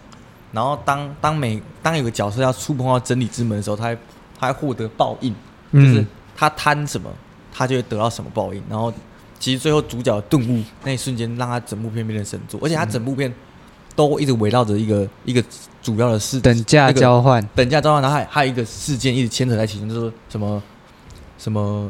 [0.51, 3.95] 然后当当每当有个角色要触碰到真理之门的时候，他还
[4.37, 5.33] 他还获得报应，
[5.71, 7.09] 就是他贪什么，
[7.53, 8.61] 他就会得到什么报应。
[8.69, 8.91] 然后
[9.39, 13.33] 其实最后主角的顿悟那一瞬间，让他整部片变成神作，而且他整部片
[13.95, 15.41] 都一直围绕着一个一个
[15.81, 20.61] 主要的事等价交换，等价交换，然后还还有一个事件一直牵扯在其中，就是什么
[21.37, 21.89] 什么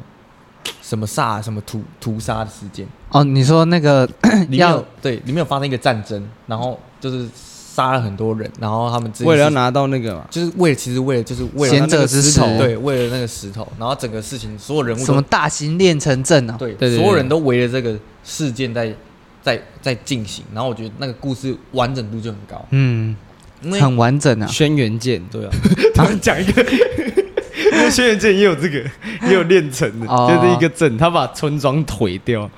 [0.84, 2.88] 什么杀什么屠屠杀的事件。
[3.10, 4.06] 哦，你说那个
[4.50, 7.28] 里面有对里面有发生一个战争，然后就是。
[7.74, 18.94] 杀了很多人，然后他们自己为了要拿到那个嘛，就是为了其实为了就是为了贤者之石头，对，为了那个石头，然后整个事情所有人物什么大型炼成阵啊，对，对，所有人都围着这个事件在
[19.42, 23.16] 在在进行，然后我觉得那个故事完整度就很高，嗯，
[23.80, 25.52] 很完整啊，轩辕剑，对啊，
[25.96, 26.62] 他们讲一个，
[27.72, 28.84] 因为轩辕剑也有这个，
[29.30, 32.50] 也有练成的，就是一个阵，他把村庄毁掉，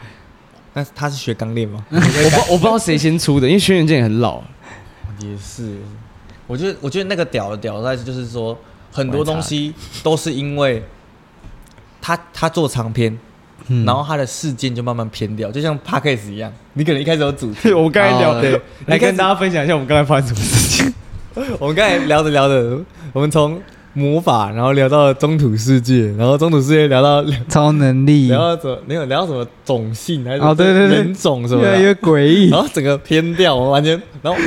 [0.73, 1.85] 那他是学钢炼吗？
[1.91, 4.41] 我不我不知道谁先出的，因为轩辕剑也很老。
[5.19, 5.77] 也是，
[6.47, 8.57] 我觉得我觉得那个屌的屌在就是说，
[8.91, 10.83] 很多东西都是因为
[12.01, 13.17] 他他做长篇，
[13.67, 20.93] 嗯、然后他的事件就慢慢偏掉，就像 Podcast 一样，你可能一开始有主题， 我刚才聊的，来跟大家分享一下我们刚才发生什么事情。
[21.59, 22.79] 我们刚才聊着聊着，
[23.11, 23.59] 我们从
[23.93, 28.77] 魔法，然后聊到了中土世界，然后中土世界聊到 超能力，聊到怎么？
[28.87, 31.61] 没有聊到什么种姓还是哦，对对对，人种什么？
[31.61, 34.39] 越来越诡异，然后整个偏掉，我完全，然后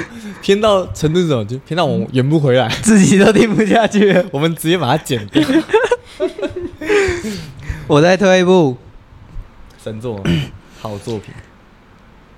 [0.43, 1.45] 偏到程度怎么？
[1.45, 5.43] 就偏到我圆不回来， 自己都听不下去了，我们直接把它剪掉。
[7.87, 8.77] 我再推一部
[9.81, 10.21] 神作，
[10.81, 11.33] 好作品，《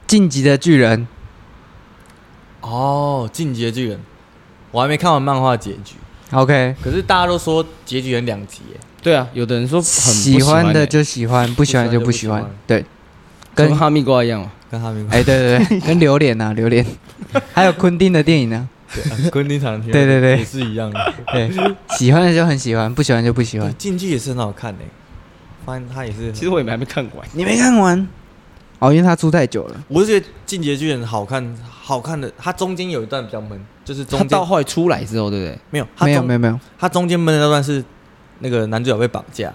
[0.07, 1.01] 晋级的巨人》。
[2.61, 3.97] 哦，《进击的巨人》，
[4.73, 5.95] 我还没看完漫画结局。
[6.31, 8.77] OK，可是大家都说结局很两极耶。
[9.03, 12.45] 对啊，有的人说很喜欢的就喜欢，不喜欢就不喜欢。
[12.67, 12.85] 对，
[13.55, 15.15] 跟哈密瓜一样嘛，跟哈密瓜。
[15.17, 16.85] 哎，对对对， 跟榴莲啊，榴莲，
[17.55, 18.69] 还有昆汀的电影呢。
[19.31, 19.91] 昆汀常听。
[19.93, 21.15] 对对对，也是一样的。
[21.33, 21.51] 对，
[21.97, 23.75] 喜欢的就很喜欢，不喜欢就不喜欢。
[23.79, 24.87] 进击也是很好看诶，
[25.65, 26.33] 发现他也是。
[26.33, 27.27] 其实我也没还没看完。
[27.33, 28.07] 你没看完？
[28.79, 29.85] 哦，因为他出太久了。
[29.89, 32.31] 我是觉得《进击的巨人》好看，好看的。
[32.39, 35.59] 它中间有一段比较闷，就是中间到后来出来之后，对不对？
[35.71, 36.61] 没有，没有，没有，没有。
[36.79, 37.85] 它中间闷的那段是
[38.39, 39.53] 那个男主角被绑架，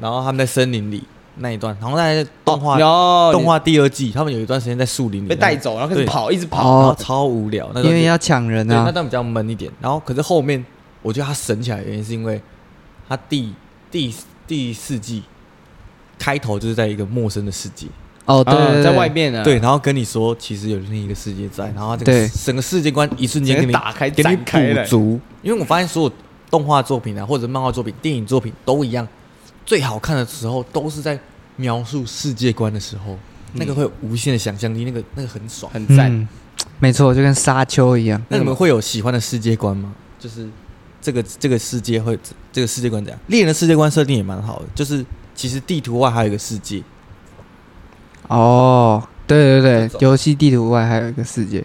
[0.00, 1.04] 然后他们在森林里
[1.36, 2.78] 那一段，然后在动画
[3.32, 7.70] 动画第二季，他们有一段时间在树林里被带走，然后开始跑，一直跑，然后超无聊。
[7.74, 9.70] 因为要抢人啊，那段比较闷一点。
[9.78, 10.64] 然后可是后面，
[11.02, 12.40] 我觉得他神起来的原因是因为
[13.06, 13.52] 他第
[13.90, 14.14] 第
[14.46, 15.22] 第四季
[16.18, 17.86] 开头就是在一个陌生的世界。
[18.26, 25.20] 哦，对，在外面呢，对，然后跟你说，其实有另一个世界在，然后这个整个世界观一瞬间给你打开，给你补足。
[25.42, 26.12] 因为我发现所有
[26.50, 29.06] 动画作品啊，或者漫画作品、电影作品都一样，
[29.64, 31.16] 最好看的时候都是在
[31.54, 33.16] 描述世界观的时候，
[33.52, 36.28] 那个会有无限的想象力，那个那个很爽，很赞。
[36.80, 38.20] 没错，就跟沙丘一样。
[38.28, 39.94] 那你们会有喜欢的世界观吗？
[40.18, 40.48] 就是
[41.00, 42.18] 这个这个世界会
[42.52, 43.20] 这个世界观怎样？
[43.28, 46.82] 猎人的世界观设定也蛮好的，就是其实地图外还有一个世界。
[48.28, 51.64] 哦，对对对，游戏地图外还有一个世界。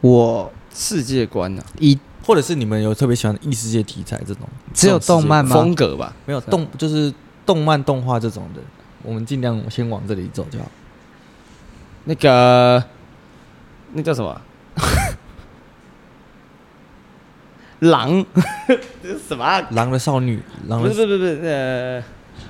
[0.00, 1.62] 我世界观呢？
[1.78, 4.46] 一或者是你们有特别喜欢的异世界题材这种？
[4.74, 5.56] 只有动漫吗？
[5.56, 7.12] 风格吧，没有动，就是
[7.46, 8.60] 动漫动画这种的，
[9.02, 10.66] 我们尽量先往这里走就好。
[12.04, 12.84] 那个，
[13.92, 14.40] 那叫什么？
[17.80, 18.24] 狼？
[19.02, 19.60] 这是什么？
[19.70, 20.42] 狼的少女？
[20.68, 22.02] 狼的不是不是不是呃。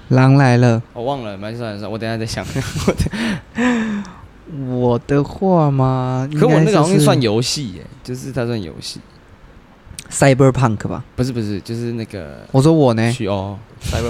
[0.08, 2.44] 狼来了，我忘了，蛮算算，我等下再想。
[4.68, 6.28] 我的话吗？
[6.38, 9.00] 可我那个东西算游戏耶，就是它算游戏。
[10.08, 11.02] Cyberpunk 吧？
[11.16, 12.46] 不是不是，就是那个。
[12.52, 13.12] 我说我呢？
[13.28, 13.58] 哦，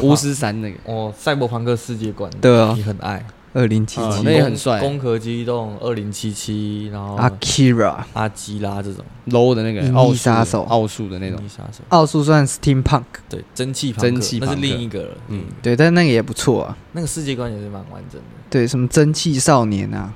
[0.03, 0.77] 巫师三那个。
[0.85, 2.31] 哦，赛博朋克世界观。
[2.41, 3.25] 对啊，你很爱。
[3.57, 4.79] 二零七七，那也很帅。
[4.81, 15.09] 攻壳机动二零七七，然后 Akira 阿基拉这种 low 的那个奥杀手，奥数的那种杀手，奥数算 Steampunk，对，蒸汽蒸汽，那是另一个了。
[15.29, 18.27] 嗯，对，但那个也不错啊，那个世界观也是蛮完整的。
[18.51, 20.13] 对，什么蒸汽少年啊，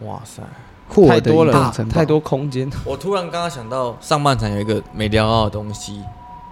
[0.00, 0.42] 哇塞，
[1.06, 2.70] 太多了，太多空间。
[2.86, 6.02] 我突然刚刚想到，上半场有一个没聊到的东西，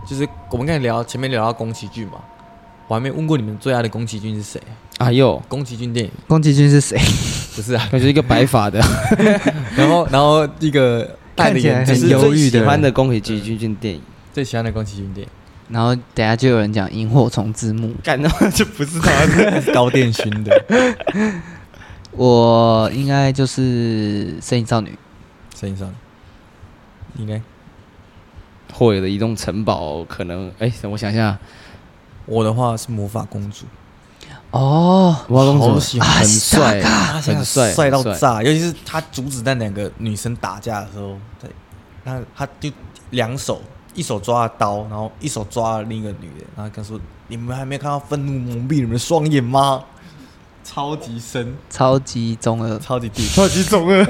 [0.06, 2.18] 就是我们刚才聊前面聊到宫崎骏嘛。
[2.88, 4.62] 我还没问过你们最爱的宫崎骏是谁？
[4.98, 6.98] 啊哟，宫崎骏电影，宫崎骏是谁？
[7.54, 8.80] 不是啊， 感觉一个白发的，
[9.76, 14.00] 然后然后一个戴着眼镜很忧郁的，喜欢的宫崎骏电影，
[14.32, 15.30] 最喜欢的宫崎骏电影。
[15.68, 19.10] 然后等下就有人讲萤火虫之墓，干的就不是他，
[19.60, 20.64] 是 高电勋的。
[22.12, 24.96] 我应该就是《声音少女》，
[25.60, 25.92] 声音少女，
[27.14, 27.42] 你呢？
[28.72, 31.36] 霍尔的移动城堡可能，哎，等我想一下。
[32.26, 33.66] 我的话是魔法公主，
[34.56, 36.80] 哦，魔法公主很帅，
[37.20, 38.42] 很帅，帅到炸！
[38.42, 41.50] 尤其是他阻止那两个女生打架的时候，对，
[42.04, 42.70] 他他就
[43.10, 43.60] 两手，
[43.94, 49.84] 一手抓刀，然后一手抓了另一个女人，然后跟说：“你们还没看到愤怒蒙蔽你们的双眼吗？”
[50.64, 54.04] 超级深，超级中二，超级地， 超级中二，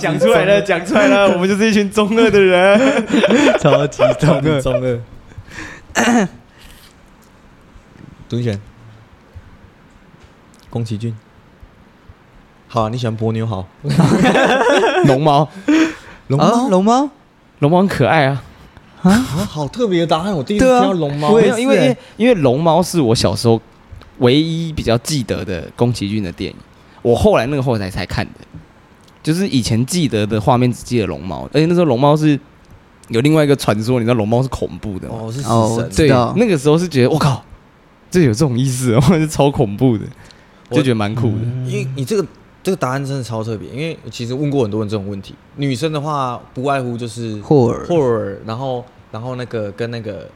[0.00, 3.06] 讲出来了，讲出来了，我们就是一群中二的人，
[3.60, 4.98] 超级中二，中二。
[8.26, 8.58] 独选，
[10.74, 11.14] 宫崎骏。
[12.66, 13.64] 好啊，你喜欢波妞好。
[15.06, 15.48] 龙猫，
[16.26, 17.10] 龙猫，龙猫，
[17.60, 18.42] 龙猫很可爱啊！
[19.02, 19.12] 啊，
[19.48, 21.32] 好特别的答案，我第一次听到龙猫。
[21.36, 23.60] 没有，因为因为龙猫是我小时候
[24.18, 26.56] 唯一比较记得的宫崎骏的电影。
[27.02, 28.40] 我后来那个后台才看的，
[29.22, 32.36] 就是以前记得的画面只记得龙猫，而且那时候龙猫是
[33.10, 36.08] 有另外一个传说，你知道龙猫是恐怖的哦，是死神。
[36.08, 37.44] 对，那个时候是觉得我靠。
[38.10, 40.04] 这有这种意思，或 者是超恐怖的，
[40.70, 41.38] 就觉得蛮酷的。
[41.66, 42.26] 因为你这个
[42.62, 45.34] 这个答案真的超特别，因为其实问过很多人这种问题。
[45.56, 50.28] 女生的话，不外乎就是霍尔，霍尔，然后然后那个跟那个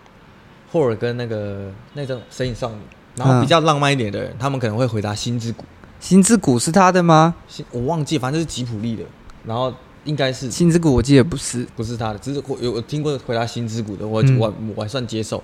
[0.71, 2.77] 霍尔跟那个那种神隐少女，
[3.17, 5.65] 然后比较浪漫一点的人，他们可能会回答心之谷。
[6.01, 7.35] 心之谷是他的吗？
[7.73, 9.03] 我忘记，反正是吉普力的。
[9.45, 9.73] 然后
[10.05, 15.43] 应该是心之谷我记得不是，不是他的，只是我有我听过回答心之谷的，我、嗯我我还算接受。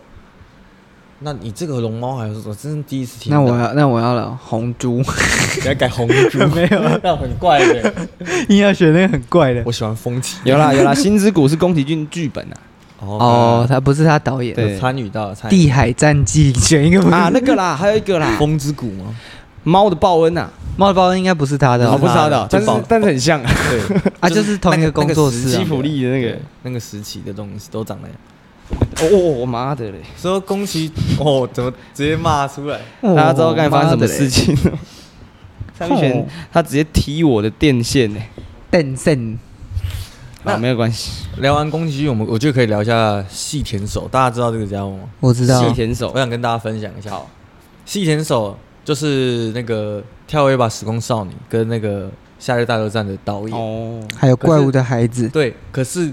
[1.20, 3.38] 那你这个龙猫还是我真是第一次听到。
[3.38, 5.02] 那我要那我要了红猪，
[5.62, 6.38] 你要改红猪？
[6.54, 7.94] 没有，那很怪的。
[8.48, 9.62] 硬要选那个很怪的。
[9.64, 10.38] 我喜欢风起。
[10.44, 12.56] 有啦有啦，《星之谷》是宫崎骏剧本啊。
[13.00, 19.14] 哦，他不是他导演，对有参与到地海战记选一个啊，那个啦，还有一个啦，风之谷吗？
[19.62, 23.80] 猫的报恩呐，猫的报恩应该不是他的不是他的，但是但是很像啊，对
[24.20, 25.64] 啊，就是同一个工作室啊吉。
[25.64, 26.36] 普力的那个。
[26.62, 28.16] 那个时期的东西都长那样。
[29.00, 29.98] 哦，我妈的嘞！
[30.16, 32.78] 说宫崎哦，怎么直接骂出来？
[33.00, 34.78] 哦大家知道刚才发生什么事情了？
[35.78, 38.20] 上拳他直接踢我的电线呢。
[38.70, 39.38] 电线
[40.44, 41.26] 那啊，没有关系。
[41.38, 44.06] 聊完宫崎骏，我们我觉得可以聊一下细田守。
[44.08, 45.00] 大家知道这个家伙吗？
[45.20, 47.10] 我知道细，田守我想跟大家分享一下。
[47.84, 52.06] 细田守就是那个《跳跃吧时空少女》跟那个
[52.38, 53.58] 《夏日大作战》的导演。
[53.58, 56.12] 哦，还有怪物的孩子，对，可是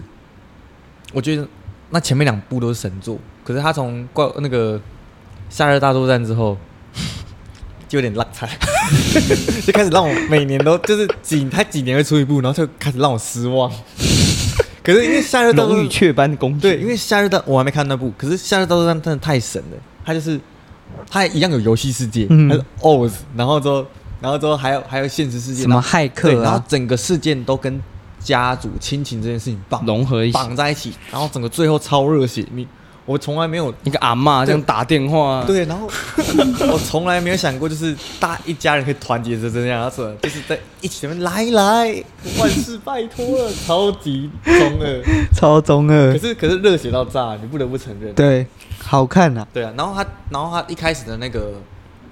[1.13, 1.47] 我觉得
[1.91, 4.77] 那前面两部都是神作，可是他从怪那个
[5.49, 6.57] 《夏日大作战》之后，
[7.87, 8.49] 就有点烂菜，
[9.65, 13.69] 就开始让我每年都就是几他几年会出一部，然后就开始让我失望。
[14.83, 16.61] 可是因为《夏日大作战龙与》雀斑公主。
[16.61, 20.39] 对，因为《夏日大》我还没看那部，可是《夏日大作战》真的太神了，他就是
[21.09, 23.85] 它一样有游戏世界，嗯它是 Oz，然后之后
[24.19, 27.79] 然后之后还有还有现实世界，什么骇对，然后整个事件都跟
[28.23, 32.67] 家族亲情这件事情绑融合一起，绑在一起，然后整个最后超热血，你
[33.03, 35.87] 我从来没有一个阿嬷这样打电话，对，然后
[36.71, 42.03] 我从来没有想过，就是大一家人可以团结成这样，然后说就是在一起来来，
[42.39, 45.03] 万事拜托了，超级中二，
[45.35, 48.13] 超中可，是可是热血到炸，你不得不承认。
[48.13, 48.45] 对，
[48.77, 51.39] 好看啊，对啊，然后他然后他一开始的那个《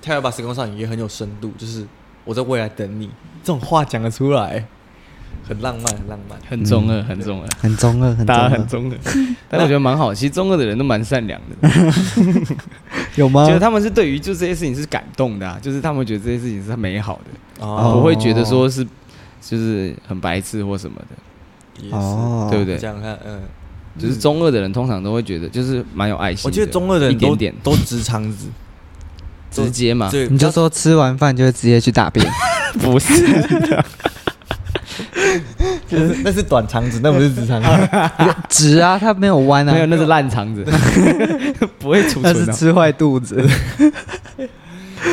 [0.02, 1.86] 跳跃吧时空少女》也很有深度，就是
[2.26, 3.08] 我在未来等你，
[3.44, 4.66] 这种话讲得出来，
[5.50, 6.40] 很浪漫，很浪漫。
[6.48, 8.98] 很中二，很中二，很中二，很中大家二很中二。
[9.50, 11.70] 但我觉得蛮好，其实中二的人都蛮善良的，
[13.16, 13.46] 有吗？
[13.48, 13.54] 觉？
[13.54, 17.96] 得他们是对于就这些事情是感动的啊，就是他们觉得这些事情是美好的，哦。
[17.96, 18.86] 不会觉得说是
[19.42, 22.78] 就是很白痴或什么的，也是，哦，对不对？
[22.78, 23.42] 这样看，嗯，
[23.98, 26.44] 就是中二的人通常都会觉得就是蛮有爱心。
[26.46, 27.56] 我觉得中二的人都一点点。
[27.64, 28.48] 都直肠子，
[29.50, 32.24] 直接嘛，对，你就说吃完饭就会直接去大便，
[32.80, 33.14] 不是
[35.88, 37.70] 就是那是短肠子，那不是直肠子。
[38.50, 40.64] 直啊，它没有弯啊没有，啊，那是烂肠子，
[41.80, 42.54] 不会储那存的。
[42.54, 43.44] 是吃坏肚子。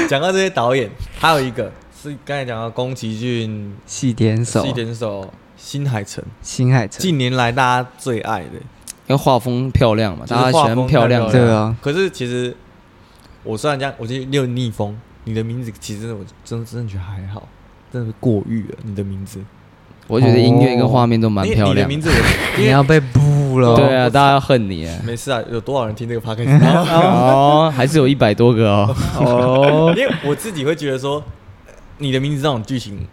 [0.08, 1.70] 讲到这些导演，还有一个
[2.02, 8.56] 是刚才讲到宫崎骏、细点手，细田守、新海诚，新海诚，近年来大家最爱的。
[9.06, 11.32] 因为画风漂亮嘛，大家喜欢漂亮的。
[11.32, 12.54] 对啊，可是其实
[13.44, 14.96] 我虽然这样，我觉得你有点逆风。
[15.28, 17.48] 你的名字其实，我真的真的觉得还好，
[17.92, 18.76] 真的是过誉了。
[18.84, 19.40] 你的名字
[20.06, 21.80] 我觉得音乐跟画面都蛮因为漂亮的。
[21.80, 23.74] 你的名字我，因为 你要被捕了。
[23.76, 24.98] 对啊，大家要恨你啊！
[25.04, 26.46] 没事啊，有多少人听这个 podcast？
[26.60, 28.96] 然 后哦，还是有一百多个哦。
[29.18, 31.22] 哦， 因为我自己会觉得说，
[31.98, 33.06] 你的名字这种剧情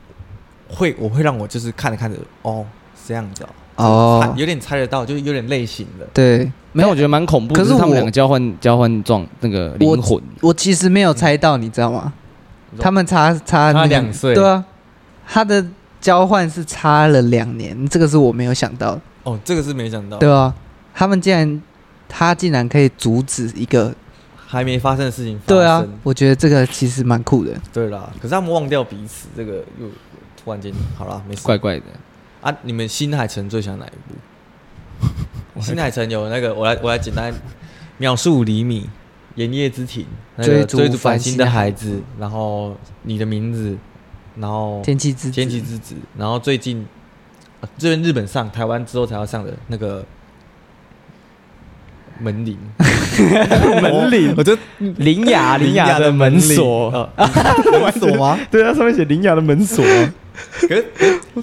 [0.69, 3.43] 会，我会让我就是看着看着，哦，是这样子
[3.75, 6.05] 哦，哦猜有点猜得到，就是有点类型的。
[6.13, 7.59] 对，没有，我觉得蛮恐怖的。
[7.61, 12.13] 可是是他们两个交换交换状那个灵魂，我其实没有猜到，你知道吗？
[12.79, 14.63] 他们差差两岁对啊，
[15.27, 15.63] 他的
[16.03, 20.53] 交换是差了两年，这个是我没有想到的，哦，这个是没想到，对啊，
[20.93, 21.61] 他们竟然
[22.09, 23.95] 他竟然可以阻止一个，
[24.35, 27.53] 还没发生的事情发对啊，我觉得这个其实蛮酷的。
[27.71, 28.11] 对啦。
[28.17, 29.87] 可是他们忘掉彼此，这个又
[30.35, 31.41] 突然间好啦，没事。
[31.43, 31.85] 怪怪的。
[32.41, 35.61] 啊，你们新海诚最喜欢哪一部？
[35.61, 37.33] 新海诚有那个，我来我来简单
[37.97, 38.89] 秒速五厘米、
[39.35, 43.77] 炎夜之庭、那个追逐追逐繁繁星的孩星的孩子，然后你的名字，
[44.35, 45.31] 然后天气之子。
[45.31, 46.85] 天气之子，然后最近
[47.61, 50.03] 呃这边日本上，台湾之后才要上的那个
[52.19, 52.57] 门铃，
[53.81, 54.33] 门铃？
[54.37, 57.09] 我就铃雅林雅的门锁，哦。
[57.81, 58.39] 门锁吗？
[58.49, 59.83] 对啊，上面写林雅的门锁。
[60.61, 60.85] 可是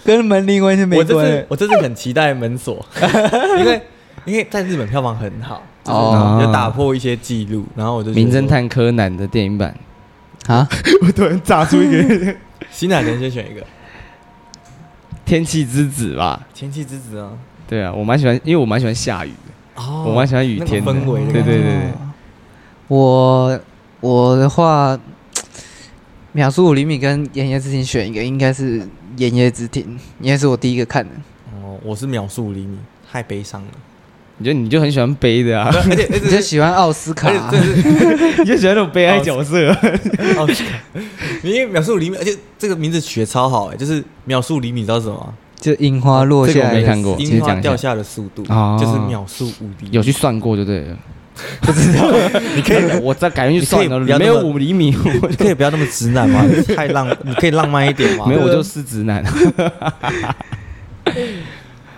[0.04, 1.46] 跟门铃完全没我这次关。
[1.48, 2.84] 我这次很期待门锁，
[3.60, 3.80] 因为
[4.24, 6.40] 因为在日本票房很好，就是哦。
[6.44, 9.72] 就打破一些记录，然后我就名侦探柯南的电影版，
[10.48, 10.68] 啊，
[11.02, 12.34] 我突然炸出一个
[12.80, 13.62] 新海诚先选一个
[15.26, 16.48] 天气之子吧。
[16.54, 17.30] 天气之子啊，
[17.68, 21.92] 对啊，我蛮喜欢，因为我蛮喜欢下雨的，哦我蛮喜欢雨天的氛围对对对对
[22.88, 23.60] 我
[24.00, 24.98] 我的话，
[26.32, 31.10] 秒速五厘米跟炎夜之庭选一个，应该是炎夜之庭，应该是我第一个看的。
[31.62, 32.78] 哦，我是秒速五厘米，
[33.12, 33.68] 太悲伤了，
[34.42, 37.30] 你就你就很喜欢悲的啊，而且而你就喜欢奥斯卡、
[38.38, 39.70] 你就喜欢那种悲哀角色。
[40.36, 40.48] 哦，
[41.42, 45.34] 因为秒速五厘米，而且这个名字取得超好哎，就是秒速五厘米，你知道是什么吗？
[45.60, 49.90] 就樱花落下来的，这个我没看过樱花掉下的速度哦就是秒速五厘米。
[49.90, 50.96] 有去算过就对了。
[51.60, 52.10] 不知道？
[52.56, 54.94] 你可以，我再改天去算了，没有五厘米，
[55.28, 56.44] 你可以不要那么直男吗？
[56.74, 58.24] 太浪，你可以浪漫一点吗？
[58.26, 59.22] 没有我就是直男。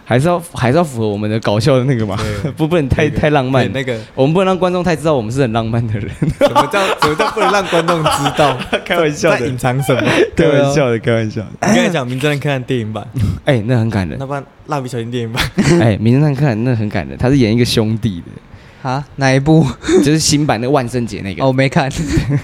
[0.05, 2.19] 还是要还是要符合我们的搞笑的那个嘛，
[2.57, 3.71] 不不能太太浪漫。
[3.73, 6.11] 那个我们不能让观众太知道我们是很浪漫的人。
[6.39, 8.59] 怎么叫怎么叫不能让观众知道？
[8.85, 10.03] 开玩笑的，在隐藏什么？
[10.37, 11.49] 开玩笑的，开玩笑的。
[11.69, 13.07] 你刚才讲《名侦探柯南》电影版，
[13.45, 14.17] 哎，那很感人。
[14.19, 15.43] 那不然《蜡笔小新》电影版，
[15.81, 19.05] 哎，《名侦探柯南》那很感人，他是演一个兄弟的啊？
[19.17, 19.65] 哪一部？
[20.05, 21.45] 就是新版的万圣节那个。
[21.45, 21.91] 哦，我没看。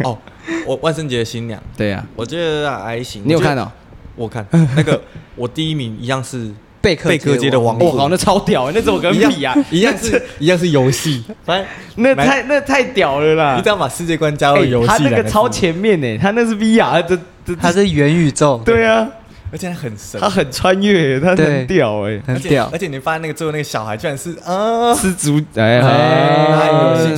[0.04, 0.16] 哦，
[0.64, 1.60] 我万圣节的新娘。
[1.76, 3.22] 对呀，我觉得还行。
[3.26, 3.70] 你有看哦？
[4.14, 4.46] 我看
[4.76, 5.00] 那个，
[5.36, 6.50] 我第一名一样是。
[6.80, 9.54] 贝克贝克街的王哦，好，那超屌，那怎么跟比啊？
[9.70, 11.66] 一样是一样是游戏，反正
[11.96, 13.56] 那太那太屌了啦！
[13.56, 19.08] 你只要把世界观加入游戏，他那个超前面呢，他那是 VR，这这他是元宇宙，对啊，
[19.50, 22.68] 而且很神，他很穿越，他很屌哎，很屌。
[22.72, 25.80] 而且你发现那个最后那个小孩居然是啊，是足哎，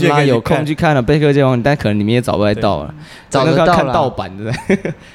[0.09, 0.95] 他有空去看。
[0.95, 2.95] 了贝克街王，但可能你们也找不太到了，
[3.29, 4.53] 找得到看盗版的。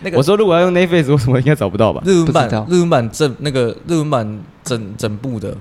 [0.01, 2.01] 那个我说如果要用 Netflix，为什么应该找不到吧？
[2.05, 4.39] 日文版日文版正那个日文版。
[4.65, 5.55] 整整部的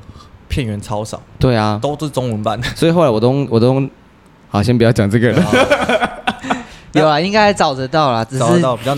[0.48, 3.86] 片源超少，对啊，都是中文版，所以后来我都我都
[4.48, 5.42] 好，先不要讲这个了。
[6.92, 8.44] 有啊，应该找得到啦，只是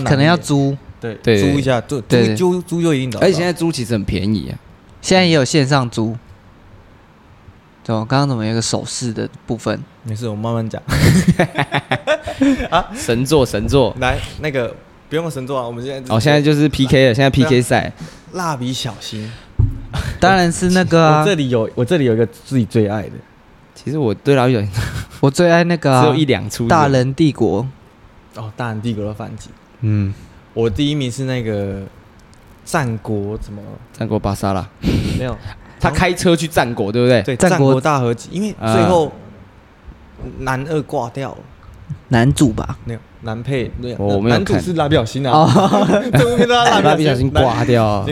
[0.05, 0.73] 可能要租，
[1.15, 2.01] 对对，租一下，租
[2.35, 3.19] 租租就一定找。
[3.19, 4.57] 而且现在租其实很便宜啊，
[5.01, 6.15] 现在也有线上租。
[7.83, 9.81] 怎么，刚刚怎么有个手势的部分？
[10.03, 10.81] 没事，我慢慢讲。
[12.69, 14.75] 啊，神作神作，来那个
[15.09, 17.91] 不用神作啊，我们现在哦，现在就是 PK 了，现在 PK 赛。
[18.33, 19.31] 蜡笔小新，
[20.19, 21.21] 当然是那个啊！
[21.23, 23.11] 我这里有，我这里有一个自己最爱的。
[23.73, 24.69] 其实我对蜡笔小新，
[25.21, 26.67] 我最爱那个、啊、 只有一两出。
[26.67, 27.65] 大人帝国。
[28.35, 29.49] 哦，大人帝国的反击。
[29.79, 30.13] 嗯，
[30.57, 31.83] 我第一名是那个
[32.65, 33.61] 战国什么？
[33.93, 34.67] 战国巴萨拉。
[35.19, 35.37] 没有，
[35.79, 37.21] 他开车去战国，对不对？
[37.21, 38.29] 对，战国大合集。
[38.31, 39.11] 因为最后
[40.39, 41.37] 男二挂掉了。
[42.07, 44.35] 男主吧，没有男配，对，我没有。
[44.35, 45.47] 男主是蜡笔小新啊，
[46.11, 48.03] 这部片都蜡笔小新挂掉。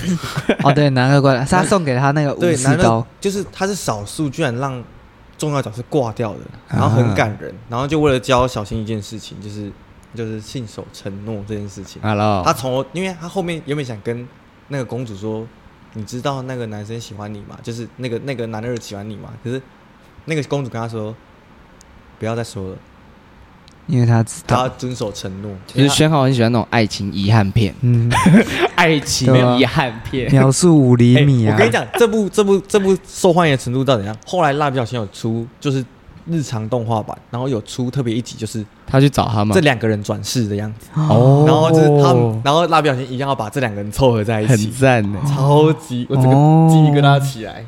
[0.64, 4.82] 哦，对，男二挂掉，他送给他那个武士刀，就是他是少数居然让
[5.36, 9.70] 重要角色挂掉的，然后很感人，然后就为了教小新一件事情，就是
[10.14, 12.00] 就是信守承诺这件事情。
[12.02, 14.26] 他从因为他后面原本想跟
[14.68, 15.46] 那个公主说，
[15.94, 17.58] 你知道那个男生喜欢你吗？
[17.62, 19.32] 就是那个那个男二喜欢你吗？
[19.42, 19.60] 可是
[20.24, 21.14] 那个公主跟他说，
[22.18, 22.76] 不要再说了。
[23.86, 28.08] 因为他知道他遵守承诺，其实宣浩很喜欢那种爱情遗憾片，嗯，
[28.76, 31.54] 爱情遗憾片，秒速五厘米啊！
[31.54, 34.16] 我跟你讲，这部这部这部受欢迎的程度到底怎样？
[34.24, 35.84] 后来蜡笔小新有出就是
[36.30, 46.34] 日常动画版，然后有出特别一集，就是他去找他们这两个人转世的样子哦，然后就是他们，然后蜡笔小新一定要把这两个人凑合在一起，很赞呢，超级我整个
[46.70, 47.64] 鸡皮疙瘩起来。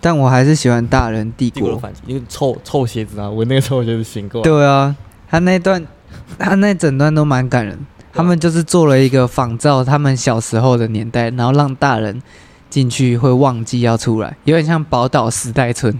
[0.00, 4.42] 但我还是喜欢大人帝国，因为臭臭鞋子啊，我那个臭鞋子行过来。
[4.42, 4.94] 对啊。
[5.30, 5.84] 他那段，
[6.38, 7.76] 他那整段都蛮感人。
[8.12, 12.22] 他们就是做了一个仿照他们小时候的年代，然后让大人
[12.70, 15.98] 进去会忘记要出来，有点像宝岛时代村。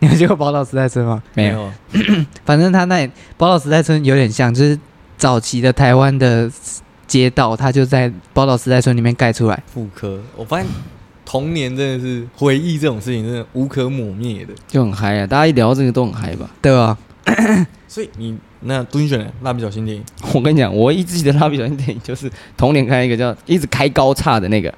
[0.02, 1.22] 你有去过宝岛时代村吗？
[1.34, 1.70] 没有。
[2.44, 4.78] 反正他那宝岛时代村有点像，就是
[5.16, 6.50] 早期的台湾的
[7.06, 9.62] 街道，他就在宝岛时代村里面盖出来。
[9.72, 10.66] 妇科，我发现
[11.24, 15.26] 童年真的是回忆这种事情，真的无可抹灭的，就很嗨啊！
[15.26, 16.50] 大家一聊这个都很嗨吧？
[16.62, 16.98] 对吧？
[17.86, 18.36] 所以你。
[18.62, 24.70] 那蹲选蜡笔小新电影，我跟你讲，我一直记得蜡笔小新电影就是童年看一个叫一直开高叉的那个，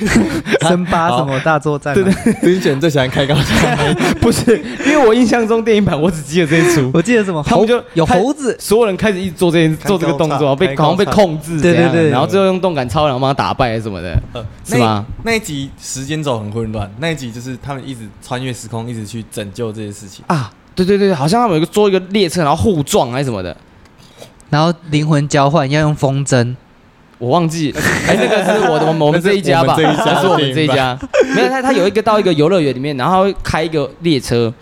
[0.68, 1.94] 森巴什么大作战？
[1.94, 3.76] 对对，蹲选最喜欢开高叉，
[4.20, 14.20] 不是，因为我印象中电影版我只记得这一出，我记得什么，他们就有猴子，所有人开始一直做这件做这个动作，被好像被控制，对对对，然后最后用动感超人帮他打败什么的，
[14.64, 15.04] 是吗？
[15.24, 20.24] 那一集时间轴很混乱，那一集就是他们一直穿越时空，一直去拯救这些事情。
[20.28, 20.50] 啊。
[20.74, 23.54] 对对对，好像他们有一个坐一个列车，然后互撞还是什么的，
[24.48, 26.56] 然后灵魂交换要用风筝，
[27.22, 27.72] 我忘记，
[28.08, 30.98] 哎，那个是我的 我们这一家吧，这是我们这一家，
[31.36, 34.52] 没有他他有一个到一个游乐园里面，然后会开一个列车，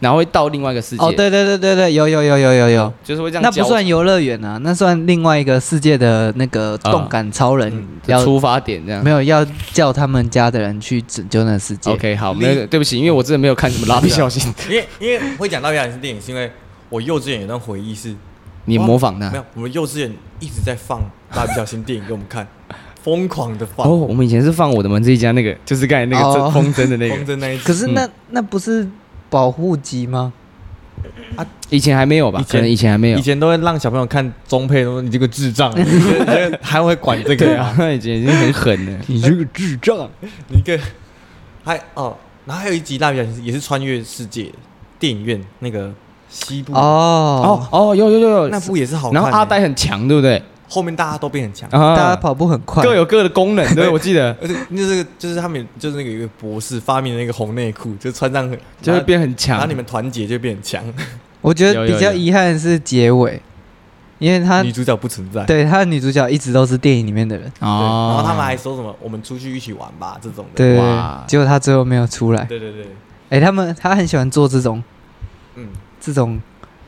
[0.00, 1.04] 然后会到另外一个世界。
[1.04, 3.42] 哦，对对对对对，有有有有有有，就是会这样。
[3.42, 7.70] 那不算游乐园啊，那算另外一个世界的那个动感超人
[8.06, 9.04] 要出发点这样。
[9.04, 11.90] 没有要叫他们家的人去拯救那个世界。
[11.90, 14.42] OK，好，没有，对不起，因为我真的没有看什么蜡笔小新。
[14.70, 16.50] 因为因为会讲蜡笔小新电影，是因为
[16.88, 18.14] 我幼稚园有段回忆是。
[18.66, 19.30] 你模仿他？
[19.30, 21.00] 没有，我们幼稚园一直在放
[21.34, 22.46] 蜡笔小新电影给我们看，
[23.02, 23.86] 疯狂的放。
[23.86, 27.16] 哦，我们以前是放我的门这一家那个，就是刚才那个风筝的那个。
[27.16, 27.58] 风筝那一。
[27.58, 28.86] 可是那那不是
[29.30, 30.32] 保护级吗？
[31.36, 32.40] 啊以前还没有吧？
[32.40, 33.22] 以前可能以前还没有以。
[33.22, 38.98] 前都会让小朋友看中配，说你这个智障，你这个还会管这个对啊，以前已经很狠了。
[39.06, 40.08] 你这个智障！
[40.48, 40.78] 你个
[41.64, 44.50] 还哦，然后还有一集蜡笔小新也是穿越世界
[44.98, 45.92] 电影院那个
[46.36, 46.72] 西部。
[46.74, 46.78] 哦。
[46.80, 48.28] 哦哦，有有有。
[48.28, 49.14] 有，那部也是好看欸。
[49.14, 50.42] 然后阿呆很强，对不对？
[50.68, 51.96] 后面大家都变很强，啊。
[51.96, 54.36] 大家跑步很快，各有各的功能，对，我记得。
[54.42, 58.50] 而且那这个就是他们就是那个有一个博士发明的那个红内裤，就穿上
[58.82, 59.56] 就会变很强。
[59.56, 59.76] 然后你。
[59.76, 60.82] 们团结就变很强。
[61.40, 63.40] 我觉得比较遗憾的是结尾，
[64.18, 68.08] 因为他女主角不存在，对他的女主角一直都是电影里面的人，哦。
[68.14, 70.56] 然后他们还说什么我们出去一起玩吧这种的。
[70.56, 71.22] 对，哇。
[71.28, 72.42] 结果他最后没有出来。
[72.46, 72.86] 对对对，
[73.28, 74.95] 哎，他们他很喜欢做这种嗯，
[76.06, 76.40] 这种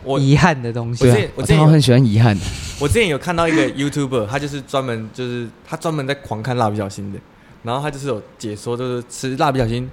[0.04, 1.06] 我遗憾的东西。
[1.06, 2.36] 我我之前有我很喜欢遗憾。
[2.80, 7.18] 我之前有看到一个 YouTuber，他就是专门就是他专门在狂看蜡笔小新的，
[7.64, 9.90] 然后他就是有解说，就是吃蜡笔小新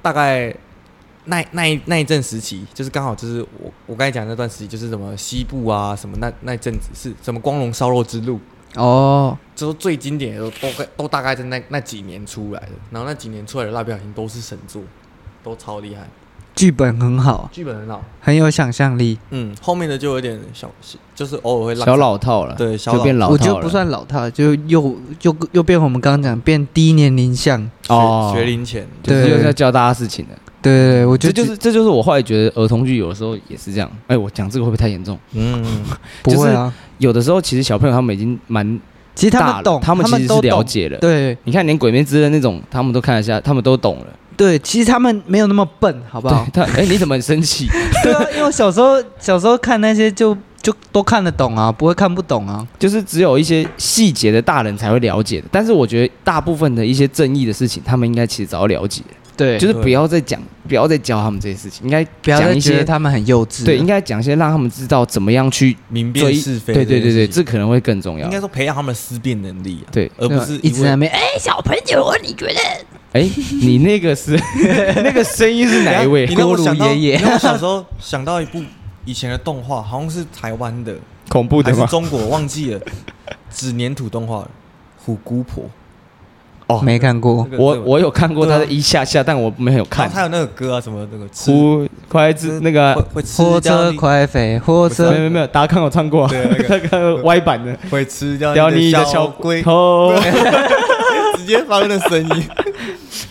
[0.00, 0.54] 大概
[1.26, 8.40] 那那一那一阵时期，就是刚好就是我我刚才讲那段时期，就是什么西部啊什么那那一阵子是什么光荣烧肉之路，
[8.76, 14.82] 哦，就是最经典的都都都大概在那那几年出来的，然后那几年出来的蜡笔小新都是神作，
[15.44, 16.08] 都超厉害，
[16.54, 19.18] 剧本很好，剧本很好，很有想象力。
[19.30, 20.70] 嗯，后面的就有点小，
[21.14, 23.32] 就是偶尔会浪小老套了，对小老就变老套了。
[23.32, 27.62] 我觉得不算老套，就又又又变我们刚刚讲变低年龄向。
[27.88, 30.34] 哦学学龄前，就是对又是要教大家事情的。
[30.60, 33.90] 对对对，我觉得就是这就是我后来觉得儿童剧有的时候也是这样。
[34.06, 35.18] 哎，我讲这个会不会太严重？
[35.32, 35.64] 嗯。
[36.22, 36.72] 不会啊。
[36.98, 38.80] 有的时候其实小朋友他们已经蛮
[39.14, 40.62] 其实他，们懂，他们其实是了。
[40.62, 40.96] 解了。
[40.98, 44.06] 对你看，连《鬼灭之刃》那种，他们都看得下，他们都懂了。
[44.36, 46.64] 对，其实他们没有那么笨，好不好对？
[46.64, 47.68] 他，哎，你怎么很生气？
[48.02, 52.66] 对啊，因为我小时候小时候看那些就就都看得懂啊，不会看不懂啊。
[52.78, 63.64] 就是只有一些细节的大人才会了解的，但是我觉得大部分的一些正义的事情，他们应该其实早就了解了，对，就是不要再讲，不要再教他们这些事情，应该不要再讲一些，他们很幼稚。
[63.64, 68.30] 对，应该讲一些让他们知道怎么样去明辨是非，对对对对，这可能会更重要应。
[68.32, 72.60] 该说培养他们的思辨能力啊，对，而不是一直在那为边哎，小朋友，你觉得？
[73.14, 73.28] 哎，
[73.60, 74.38] 你那个是
[74.96, 76.26] 那个声音是哪 一位？
[76.26, 76.34] 你？
[76.34, 77.16] 让我锅炉想到，爷爷。
[77.16, 78.62] 你让我小时候想到一部
[79.04, 80.94] 以前的动画，好像是台湾的
[81.28, 82.80] 恐怖还是中国，忘记了，
[83.50, 84.38] 纸粘土动画
[85.04, 85.64] 《虎姑婆》
[86.68, 86.80] 哦。
[86.80, 87.46] 没看过。
[87.50, 87.58] 那。
[87.58, 90.08] 个我我有看过他的一下下，但我没有看。
[90.10, 96.24] 他有那个歌啊，什么那个吃呼快吃那个会会吃火车你快飞，火没车有没有，大家看我唱过。
[96.24, 100.14] 啊，对那个个歪版的，会吃掉叼你的小小龟，头，
[101.36, 102.48] 直接放那声音，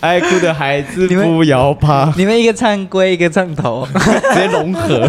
[0.02, 3.86] 爱哭的孩子不要怕，你们一个唱龟，一个唱头。
[3.94, 5.08] 直接融合。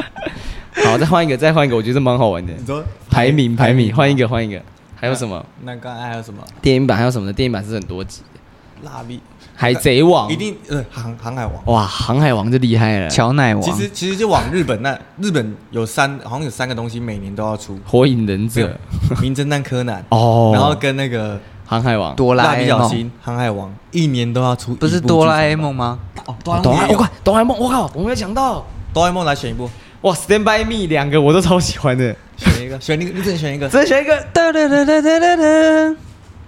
[0.82, 2.52] 好，再换一个，再换一个，我觉得蛮好玩的。
[2.56, 4.22] 你说排名排名，换一个。
[4.22, 4.62] 个换一个，
[4.96, 5.44] 还有什么？
[5.62, 6.42] 那刚才还有什么？
[6.62, 7.32] 电影版还有什么呢？
[7.34, 9.20] 电影版是很多集的，蜡笔
[9.54, 11.54] 海贼王一定呃航航海王。
[11.66, 18.74] 哇，航海王就厉害了，乔乃王，其实其实就往日本那日本有三好像有三个东西每年都要出，火影忍者
[19.20, 25.98] 名侦探柯南，哦，然后跟那个航海王、哆啦 A 梦、航海王，一年都要出，不是哆啦 A 梦吗？
[26.26, 29.68] 哦，哆啦 A 梦，快，哆啦 A 梦，我靠，我没有想到，哆啦 A 梦来选一部，
[30.02, 35.48] 哇，Stand by me 两个我都超喜欢的，选一个，选一个，你只能选一个，只能选一个，哒哒哒哒哒哒哒哒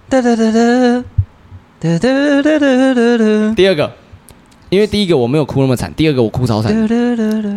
[0.09, 0.35] 哒哒哒
[1.81, 3.91] 哒哒哒哒，第二个。
[4.69, 6.75] 因为第一个我没有哭那么惨，第二个我哭超惨。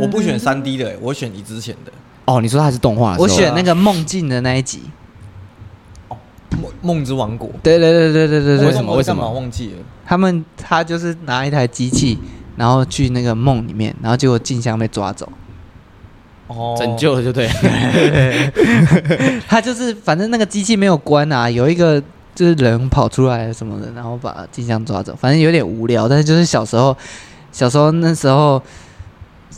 [0.01, 1.91] 我不选三 D 的、我选你之前的。
[2.25, 3.17] 哦，你说它是动画？
[3.19, 4.83] 我选那个梦境的那一集。
[6.59, 7.49] 梦梦之王国》。
[7.63, 9.77] 对对对对对对对为，什么为什么忘记了？
[10.07, 12.19] 他们他就是拿一台机器，
[12.57, 15.31] 然后去那个梦里面，然后结果静香被抓走。
[16.49, 17.53] 哦拯救了就对了。
[19.47, 22.03] 他就是反正那个机器没有关啊，有一个
[22.35, 26.09] 就是人跑出来什么的，然后把静香抓走，反正有点无聊。
[26.09, 26.97] 但是就是小时候，
[27.53, 28.61] 小时候那时候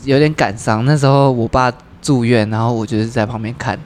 [0.03, 3.79] 有点感伤，那时候我爸住院，然后我就是在旁边看。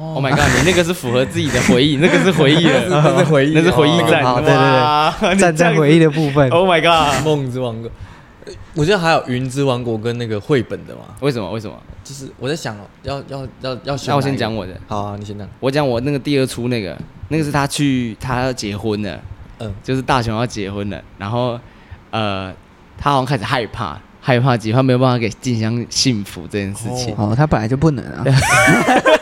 [0.00, 0.40] Oh my god！
[0.58, 7.24] 你那个是符合自己的回忆，那个是回忆了， 那是回忆那是回忆战，哦对对对对站在回忆的部分，Oh my god！
[7.24, 7.90] 梦之王国，
[8.46, 11.50] 呃我觉得还有云之王国跟那个绘本的嘛，为什么？
[11.50, 11.76] 为什么？
[12.02, 14.08] 就是我在想哦，要要要要选。
[14.08, 14.54] 那我先讲。
[14.54, 15.46] 我的，好啊，你先讲。
[15.60, 16.96] 我讲我那个第二出那个，
[17.28, 19.20] 那个是他去他要结婚了，
[19.58, 21.58] 嗯，就是大雄要结婚了，然后
[22.10, 22.52] 呃，
[22.96, 27.14] 他好像开始害怕，害怕结婚，他没有办法给静香幸福这件事情。
[27.18, 28.24] 哦，他本来就不能啊。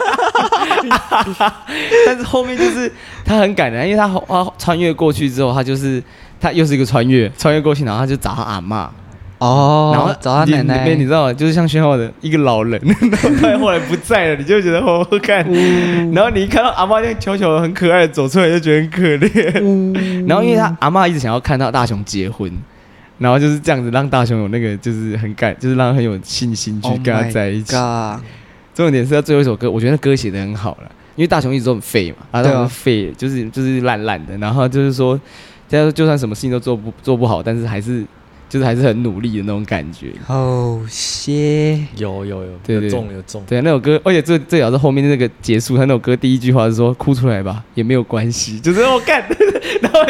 [2.07, 2.91] 但是后面就是
[3.25, 6.03] 他很感人，因为他他穿越过去之后，他就是
[6.41, 8.91] 他又是一个穿越，穿越过去，然后他就找他阿妈，
[9.39, 11.33] 哦，然后找他奶奶你知道吗？
[11.33, 15.45] 就是像宣浩的一个老人，然 后他后来不在了，你就会觉得好好看。
[16.13, 20.27] 然后你一看到阿妈那样悄悄的很可爱的走出来，就觉得很可怜。
[20.29, 22.51] 然后因为他阿妈一直想要看到大雄结婚，
[23.19, 27.77] 然后就是这样子让大雄有那个就是很感，就是让他很有信心去跟他在一起。
[27.77, 28.17] Oh
[28.85, 35.21] 重点是他最后一首歌，我觉得那歌写的很好了，因为大雄一直都很废嘛，啊，废，就是就是烂烂的，然后就是说，
[35.69, 38.05] 就就算什么事情都做不做不好，但是还是。
[38.51, 40.07] 就是还是很努力的那种感觉。
[40.25, 43.45] 好些，有有有，对对有中有中。
[43.47, 49.23] 对，那首歌，而且最最好是后面那个结束，他那首歌第一句话是说：“哭出来吧，也没有关系。”就是我干，
[49.83, 50.01] 然后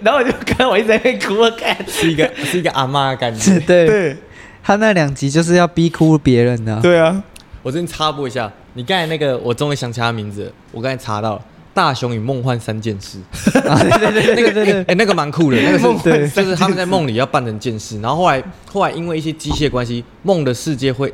[0.00, 3.58] 然后我就看我一直在那哭，我干，是一个是一个阿妈的感觉。
[3.58, 4.16] 对对，
[4.62, 6.80] 他那两集就是要逼哭别人的。
[6.80, 7.20] 对啊，
[7.68, 11.44] 我这边插播一下，你刚才那个，我终于想起他名字，我刚才查到了。
[11.74, 13.18] 大雄与梦幻三件事，
[13.68, 18.42] 啊、对对对，那个对对，哎，那个蛮酷的，那个是，就是他们在梦里要扮成剑士，然后后来
[18.72, 21.12] 后来因为一些机械关系，梦的世界会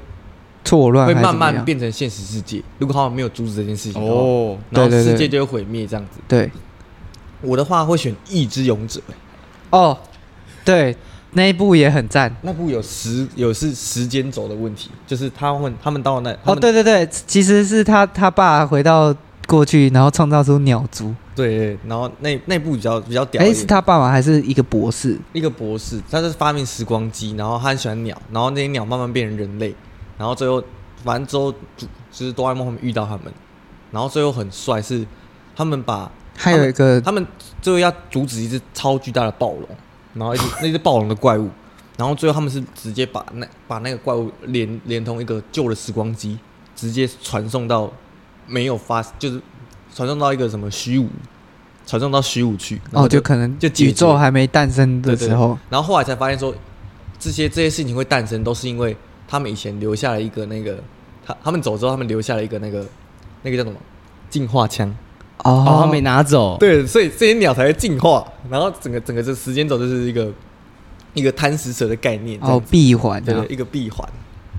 [0.64, 2.62] 错乱，会慢慢变成现实世界。
[2.78, 6.20] 如果他们没有阻止这件事情哦，然后世界就会毁灭这样子。
[6.28, 6.48] 对，
[7.40, 9.00] 我的话会选一之勇者。
[9.70, 9.98] 哦，
[10.64, 10.96] 对，
[11.34, 19.14] 那一部也很赞，那部有时有是时间轴的问题，就是他们他们到那哦，对对对，其实是他他爸回到。
[19.46, 21.14] 过去，然后创造出鸟族。
[21.36, 23.42] 对，然后那那部比较比较屌。
[23.42, 25.18] 哎，是他爸爸还是一个博士？
[25.34, 29.74] 一个博士，他是发明时光机，然后他很喜欢鸟，然后那些鸟慢慢变成人类，
[30.16, 30.64] 然后最后
[31.04, 31.86] 反正之后就
[32.26, 33.30] 是哆啦 A 梦他们遇到他们，
[33.90, 35.06] 然后最后很帅是
[35.54, 37.26] 他们把还有一个他们
[37.60, 39.68] 最后要阻止一只超巨大的暴龙，
[40.14, 41.50] 然后一只那只暴龙的怪物，
[41.96, 46.38] 然后最后他们是直接把那把那个怪物连连同一个旧的时光机
[46.74, 47.92] 直接传送到。
[48.46, 49.40] 没有发，就是
[49.94, 51.08] 传送到一个什么虚无，
[51.86, 52.78] 传送到虚无去。
[52.92, 56.54] 哦，就可能就宇宙还没诞生的时候，然后后来才发现说，
[57.18, 58.94] 这些这些事情会诞生，都是因为
[59.26, 60.78] 他们以前留下了一个那个，
[61.24, 62.86] 他他们走之后，他们留下了一个那个
[63.40, 63.78] 那个叫什么
[64.28, 64.94] 进化枪。
[65.42, 66.56] 哦，他没拿走。
[66.58, 70.32] 对，所以这些鸟才会进化，然后整个整个这时间轴就是一个
[71.12, 72.38] 一个贪食蛇的概念。
[72.40, 74.08] 哦，闭环，对，一个闭环。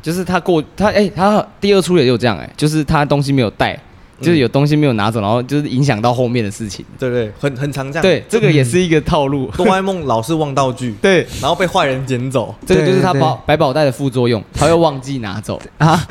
[0.01, 3.79] 就是他过他哎、欸，他第二出也有这样哎、欸，就是他东西没有带，嗯、
[4.21, 8.01] 就是有东西没有拿走，然后就是影响到后面的事情，对不对，很很常这样。
[8.01, 9.51] 对，这个也是一个套路。
[9.57, 15.61] 哆啦 A 梦老是忘道具，对，然后被坏人捡走，这个就是他宝百宝袋的副作用，他会忘记拿走。
[15.77, 16.07] 啊，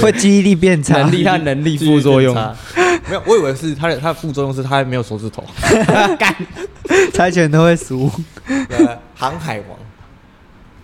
[0.00, 2.34] 会记忆力变差，能力他能力副作用。
[3.08, 5.42] 没有，我以为是他的他的副作用是他还没有手指头，
[6.18, 6.34] 干，
[7.12, 8.10] 猜拳都会输。
[9.14, 9.78] 航海王，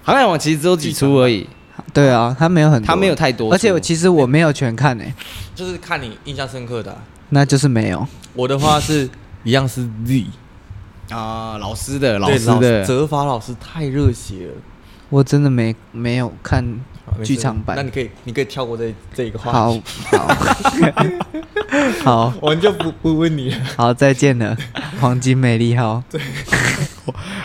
[0.03, 1.47] 航海王其实只有几出而已。
[1.95, 5.15] 对啊，他没有很多，他没有太多，而且我其实我没有全看诶，
[5.55, 6.95] 就是看你印象深刻的，
[7.31, 8.07] 那就是没有。
[8.35, 9.09] 我的话是
[9.45, 10.27] 一样是 Z
[11.11, 12.85] 啊，老师的老师的。
[12.85, 14.53] 哲法老师太热血了，
[15.09, 16.65] 我真的没没有看
[17.23, 20.27] 剧场版，那你可以你可以跳过这这一个话题，好，
[22.03, 24.57] 好，好， 我们就不不问你了， 好，再见了，
[25.01, 26.21] 黄金美丽号，对。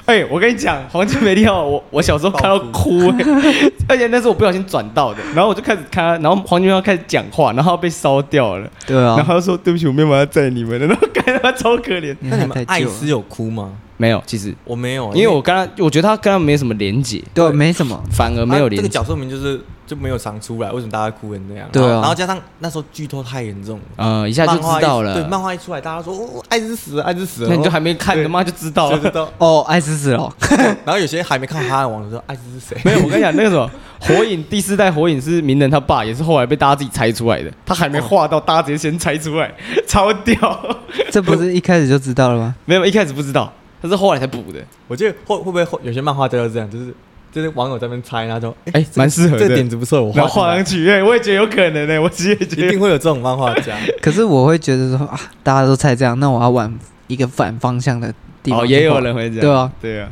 [0.06, 12.16] 哎、欸，我跟你讲，《黄金美丽号》，我我小时候看到哭、欸，而且那是我不小心转到的，然后我就开始看，然后黄金美丽号开始讲话，然后被烧掉了，对啊，然后他说对不起，我没有办法载你们，然后感觉他超可怜。
[12.22, 13.74] 那你们艾斯有哭吗？
[14.00, 18.78] 没有，其实我没有，因为我跟他，我觉得他跟他没什么连结，对，没什么，反而没有连结。
[18.78, 21.68] 这个角色名就是就没有长出来，为什么大家哭成那样？
[21.70, 25.16] 对啊，然后加上那时候剧透太严重，呃，一下就知道了。
[25.16, 29.30] 对，漫画一出来，大家说哦，艾斯死了，艾斯死了，那你就还没看，他妈就知道了。
[29.38, 30.34] 哦，艾斯死了。
[30.86, 32.82] 然后有些还没看《航海王》的时候，艾斯是谁？
[32.86, 33.70] 没有，我跟你讲，那个什么
[34.00, 37.52] 火影第四代火影是鸣人他爸，也是后来被大家自己猜出来的。
[37.66, 39.54] 他还没画到，大家直接先猜出来，
[39.86, 40.78] 超屌。
[41.12, 42.56] 这不是一开始就知道了吗？
[42.66, 43.52] 没有，一开始不知道。
[43.82, 46.94] 他是后来才补的，我觉得会会不会有些漫画都要这样，就是
[47.32, 53.78] 就是网友在那边猜，然后就哎，蛮适合的，这点子不错，我画上去，哎，我也觉得有可能呢，我直接觉得一定会有这种漫画家。
[54.02, 56.74] 可是我会觉得说啊，大家都猜这样，那我要往
[57.08, 58.62] 一个反方向的地方。
[58.62, 60.10] 哦，也有人会这样，对啊，对啊，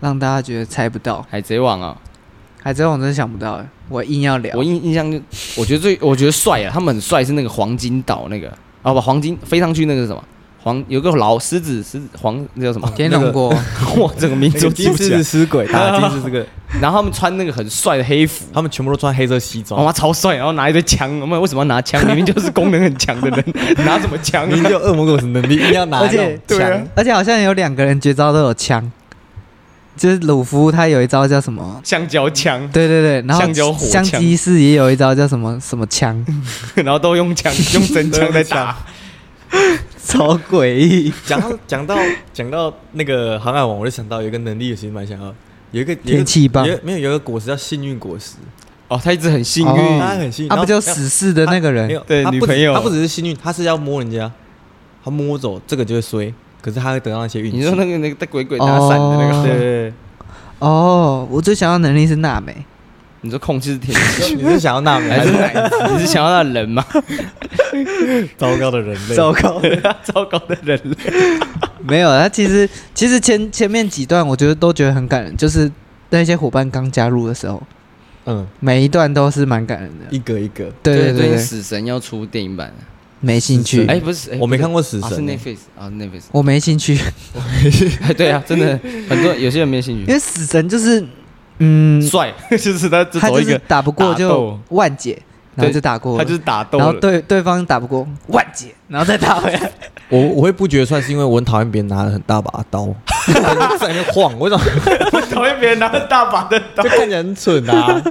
[0.00, 1.26] 让大家觉得猜不到。
[1.28, 1.96] 海贼王啊，
[2.62, 5.20] 海贼王真的想不到哎，我硬要聊，我印印象就
[5.56, 8.48] 我觉得最我觉得帅啊，他们很帅是那个黄金岛那个，
[8.82, 10.22] 哦，把黄金飞上去那个是什么？
[10.64, 12.90] 黄有个老狮子，狮子黄那叫什么？
[12.96, 13.50] 天龙国，
[14.00, 15.08] 哇，这个名字记不起来。
[15.10, 16.46] 金狮子尸鬼，打金 是这个。
[16.80, 20.36] 然后他们穿那个很帅的黑服，他们全部都穿黑色西装，哇，超帅。
[20.36, 22.02] 然后拿一堆枪，我们为什么要拿枪？
[22.08, 23.44] 明明就是功能很强的人，
[23.84, 24.48] 拿什么枪？
[24.48, 25.98] 明明就恶魔果实能力，一定要拿。
[25.98, 28.90] 而且对啊，而且好像有两个人绝招都有枪，
[29.98, 31.78] 就是鲁夫他有一招叫什么？
[31.84, 32.66] 橡胶枪。
[32.72, 34.02] 对对对，然后橡胶火枪。
[34.02, 36.24] 香吉士也有一招叫什么什么枪？
[36.76, 38.74] 然后都用枪，用真枪在打。
[40.04, 41.12] 超诡异！
[41.24, 41.96] 讲到讲到
[42.32, 45.34] 讲到那个航海王，我就想到有一个能力，其实蛮想要，
[45.72, 48.36] 有一个天气棒，没有有一个果实叫幸运果实。
[48.88, 51.88] 哦，他一直很幸运，他很幸运，他不就死侍的那个人？
[52.06, 54.30] 对，女朋友，他不只是幸运，他是要摸人家，
[55.02, 57.56] 他摸走这个就会衰，可是他会得到那些运气。
[57.56, 59.92] 你说那个那个带鬼鬼打伞的那个，对对对。
[60.58, 62.54] 哦，我最想要能力是娜美。
[63.24, 65.76] 你说控制天气， 你是想要纳美还是还是奶子？
[65.94, 66.84] 你是想要那人吗？
[68.36, 69.14] 糟糕的人类？
[69.16, 69.60] 糟糕，
[70.04, 70.96] 糟糕的人类。
[71.86, 75.70] 没有，他其实其实前前面几段我觉得都觉得很感人，就是
[76.10, 77.62] 那些伙伴刚加入的时候，
[78.26, 80.04] 嗯，每一段都是蛮感人的。
[80.10, 80.66] 一个一个。
[80.82, 82.74] 对对最近对对，死神要出电影版了，
[83.20, 86.24] 没兴趣，哎，不是，哎我没看过死啊是 Netflix 啊，Netflix。
[86.30, 86.98] 我没兴趣，
[88.02, 90.02] 哎，对啊，真的很多有些人没兴趣。
[90.02, 91.02] 因为死神就是，
[91.58, 95.18] 嗯，帅， 就是他只他就是走一个，打不过就斗万解，
[95.54, 97.00] 然后就打过了，他就是打斗然后了。
[97.00, 99.70] 对对方打不过万解，然后再打回来。
[100.10, 102.86] 我我会不觉得帅，是因为我很讨厌别人拿了很大把刀
[103.80, 104.64] 在那边晃，我怎么
[105.12, 106.88] 我讨厌别人拿着大把的刀就。
[106.90, 108.02] 看起来很蠢啊？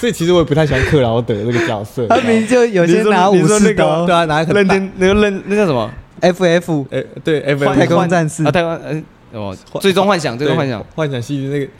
[0.00, 2.06] 所以其实我也不太喜欢克劳德这个角色。
[2.08, 11.70] 他明明就有些你说拿武你说那个士刀对啊，拿一个很大任天那个任那叫什么？，FF 哎，对，F 幻太空战士啊，太空呃哦，最终幻想，最终幻想，幻想系列那个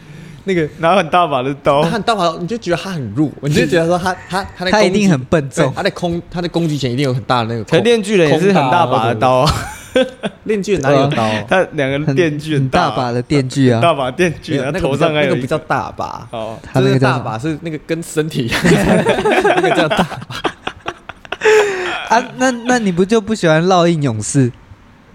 [0.46, 1.82] 那个拿很大把的刀。
[1.82, 5.70] 他很大把刀，你就觉得他很弱，你就觉得说他他他他一定很笨重。
[5.74, 7.82] 他在空他在攻击前一定有很大的那个可空。
[7.82, 9.52] 电锯人也是很大把的刀啊，
[10.44, 11.28] 链锯哪里有刀？
[11.50, 13.10] 他两个很电锯很大把。
[13.10, 18.62] 的电锯啊，大把电锯，然后头那个不叫上还有一那个比较大把，哦，他那个大把是那个跟身体一样，
[19.56, 22.16] 那个叫大把。
[22.16, 24.52] 啊，那那你不就不喜欢烙印勇士？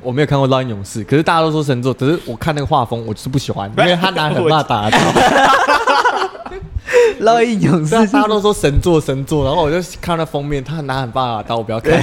[0.02, 4.97] 我没有看过《烙印勇士》，可是大家都说神作，可是我看那个画风，我就是不喜欢，因为他拿很大把的刀。
[7.22, 7.91] 烙印勇士。
[7.95, 11.93] 大家都说神作神作，然后我就看那封面，他拿很大把的刀，我不要看，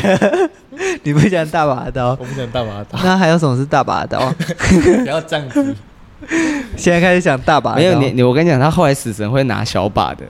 [1.02, 2.10] 你不喜欢大把的刀？
[2.10, 4.20] 我，不想大把的刀，那还有什么是大把的刀？
[5.02, 5.74] 不要这样子。
[6.76, 10.24] 现在开始想大把的刀，没有你你我跟你讲，他后来死神会拿小把的，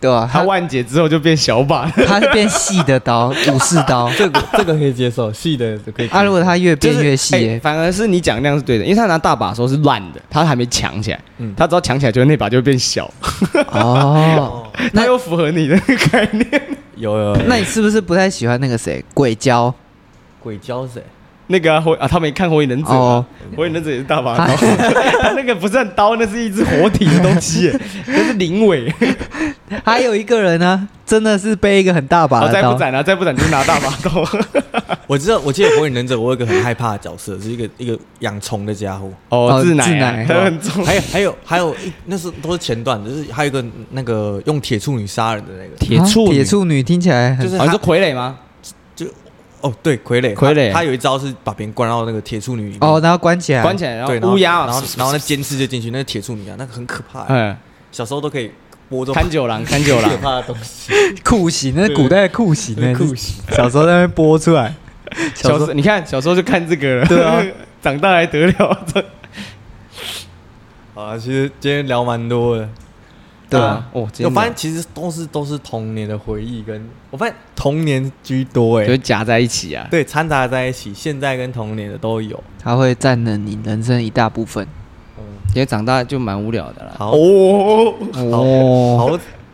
[0.00, 0.28] 对吧？
[0.30, 4.10] 他他万劫之后就变小把的， 他是变细的刀， 武士刀。
[4.16, 6.08] 这个这个可以接受，细的就可以。
[6.08, 13.10] 啊，如果他越变越细、就是欸哎反而是你讲那样是对的，因为他拿大把的时候是烂的，他还没抢起来，嗯他只要抢起来，就那把就会变小，
[13.72, 15.78] 哦， 那又符合你的
[16.10, 16.62] 概念。
[16.96, 19.72] 有有有，那你是不是不太喜欢那个谁鬼鲛？
[20.42, 21.02] 鬼鲛谁？
[21.48, 22.88] 那个啊，火啊，他没看火影忍者
[23.56, 24.56] 火影忍者也是大把刀，
[25.22, 28.92] 他那个不是很刀，那是一只活体的东西耶， 那是灵尾。
[29.84, 32.48] 还有一个人呢，真的是背一个很大把刀。
[32.48, 34.24] 再不斩啊，再不斩就拿大把刀。
[35.06, 39.08] 我知道，我记得火影忍者，我有一个很害怕的角色，是一个一个养虫的家伙。
[39.28, 40.84] 哦哦自奶很重。
[40.84, 48.36] 还有还有还有一那是都是前段，就是还有一个那个用铁处女杀人的那个，啊铁处女铁处女听起来很就是哦，你是傀儡吗？
[49.66, 50.68] 哦对傀儡傀儡。
[50.72, 52.78] 他他有一招是把别人关到那个铁处女里面。
[52.80, 57.56] 哦，然后关起来，关起来，然后乌鸦，然后然后那尖刺就进去，那个铁处女啊，那个很可怕，嗯，
[57.90, 58.50] 小时候都可以
[58.88, 60.92] 播这种看九郎，看九郎 可，怕的东西，
[61.24, 63.42] 酷刑，那是古代的酷刑，那酷刑。
[63.50, 64.74] 小时候在那边播出来。
[65.34, 67.42] 小时候你看小时候就看这个了，对啊，
[67.80, 68.84] 长大还得了？
[70.94, 72.68] 啊，其实今天聊蛮多的，
[73.48, 79.86] 对啊啊，哦，我发现其实都是都是童年的回忆，跟我发现童年居多哎，就夹在一起啊。
[79.90, 82.42] 对，掺杂在一起，现在跟童年的都有。
[82.58, 84.66] 它会占了你人生一大部分。
[85.18, 85.22] 嗯，
[85.54, 86.92] 因为长大就蛮无聊的啦。
[86.98, 89.06] 好，哦，哦，好，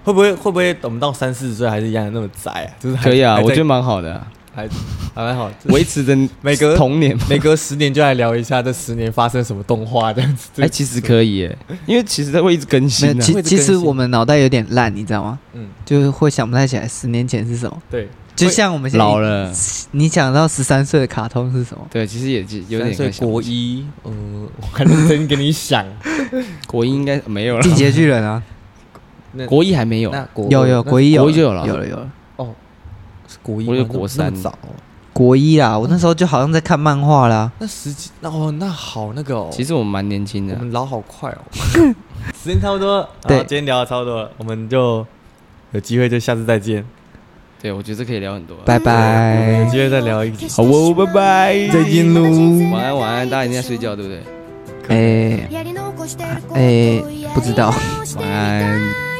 [0.05, 2.68] 会不会会不会我们到三四十岁还是一样的那么宅啊？
[2.80, 4.68] 就是可以啊，我觉得蛮好的啊，还
[5.14, 7.16] 还蛮好，就是维持着每隔童年。
[7.28, 10.50] 每隔十年就来聊一下这十年发生什么动画这样子。
[10.62, 13.20] 哎，其实可以耶，因为其实它会一直更，新啊。
[13.20, 15.38] 其其实我们脑袋有点烂，你知道吗？
[15.55, 17.82] 嗯，就是会想不太起来十年前是什么。
[17.90, 19.53] 对，就像我们现在老，了，
[19.92, 21.86] 你想到十三岁的卡通是什么？
[21.90, 25.84] 对，其实也有点三岁快想不起国一，嗯，我还认真给你想，
[26.66, 28.42] 国一应该没有了，进击的巨人啊，
[29.46, 32.21] 国一还没有，那国有有国一有国一就有了有了有了是
[33.43, 34.34] 国一吗，我有国三。
[34.34, 34.68] 早哦，
[35.12, 37.51] 国一啦，我那时候就好像在看漫画啦。
[37.61, 40.55] 那十几，那哦，那好那个哦，其实我们蛮年轻的。
[40.55, 41.38] 我，们老好快哦，
[42.43, 43.38] 时间差不多，对。
[43.40, 45.07] 今天聊的差不多了，我们就
[45.72, 46.84] 有机会就下次再见，
[47.61, 48.57] 对我觉得这可以聊很多。
[48.64, 49.59] 拜拜。
[49.64, 52.22] 有机会再聊一集，好哦，拜拜，再见喽。
[52.72, 54.22] 晚安晚安，大家已经在睡觉对不对？
[54.88, 55.64] 哎哎
[56.55, 57.03] 哎，
[57.34, 57.72] 不知道。
[58.18, 59.11] 晚安。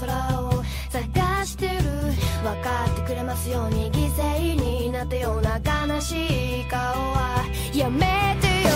[0.00, 1.72] 空を探してる。
[2.42, 7.44] 分かってくれますように犠牲になったような悲しい顔は。
[7.74, 8.70] やめてよ。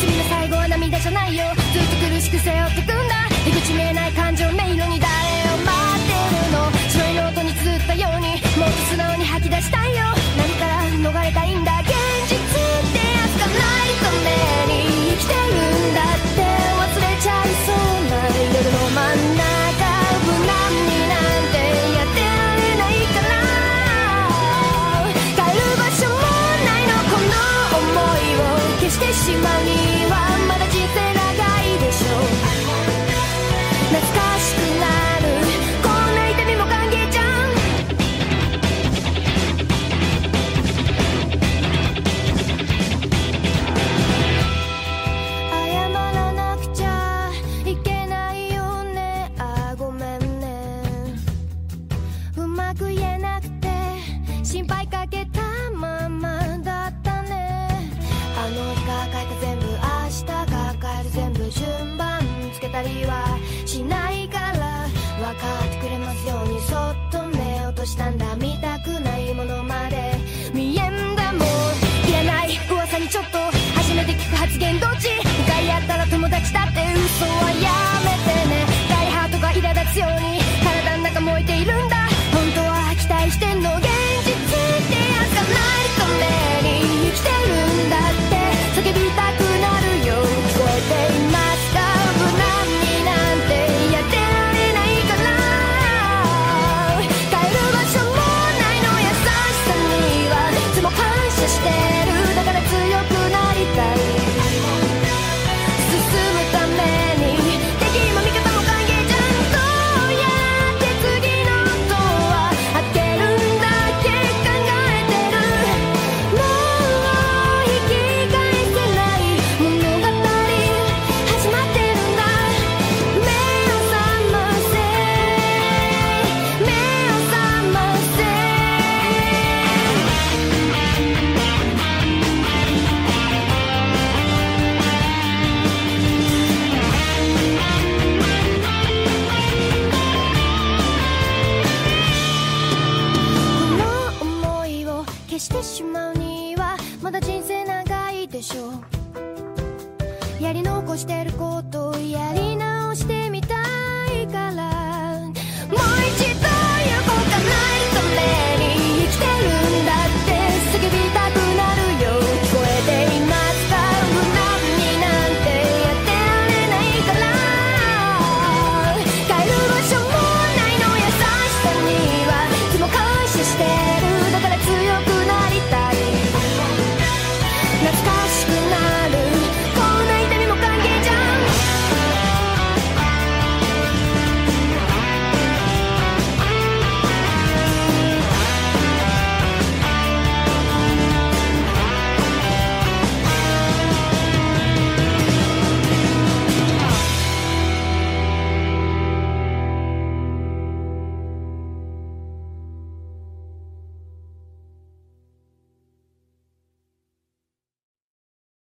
[0.00, 1.44] 君の最後は涙じゃないよ。
[1.72, 3.28] ずっと苦しく背負ってくんだ。
[3.44, 5.00] 出口見えない感情迷路に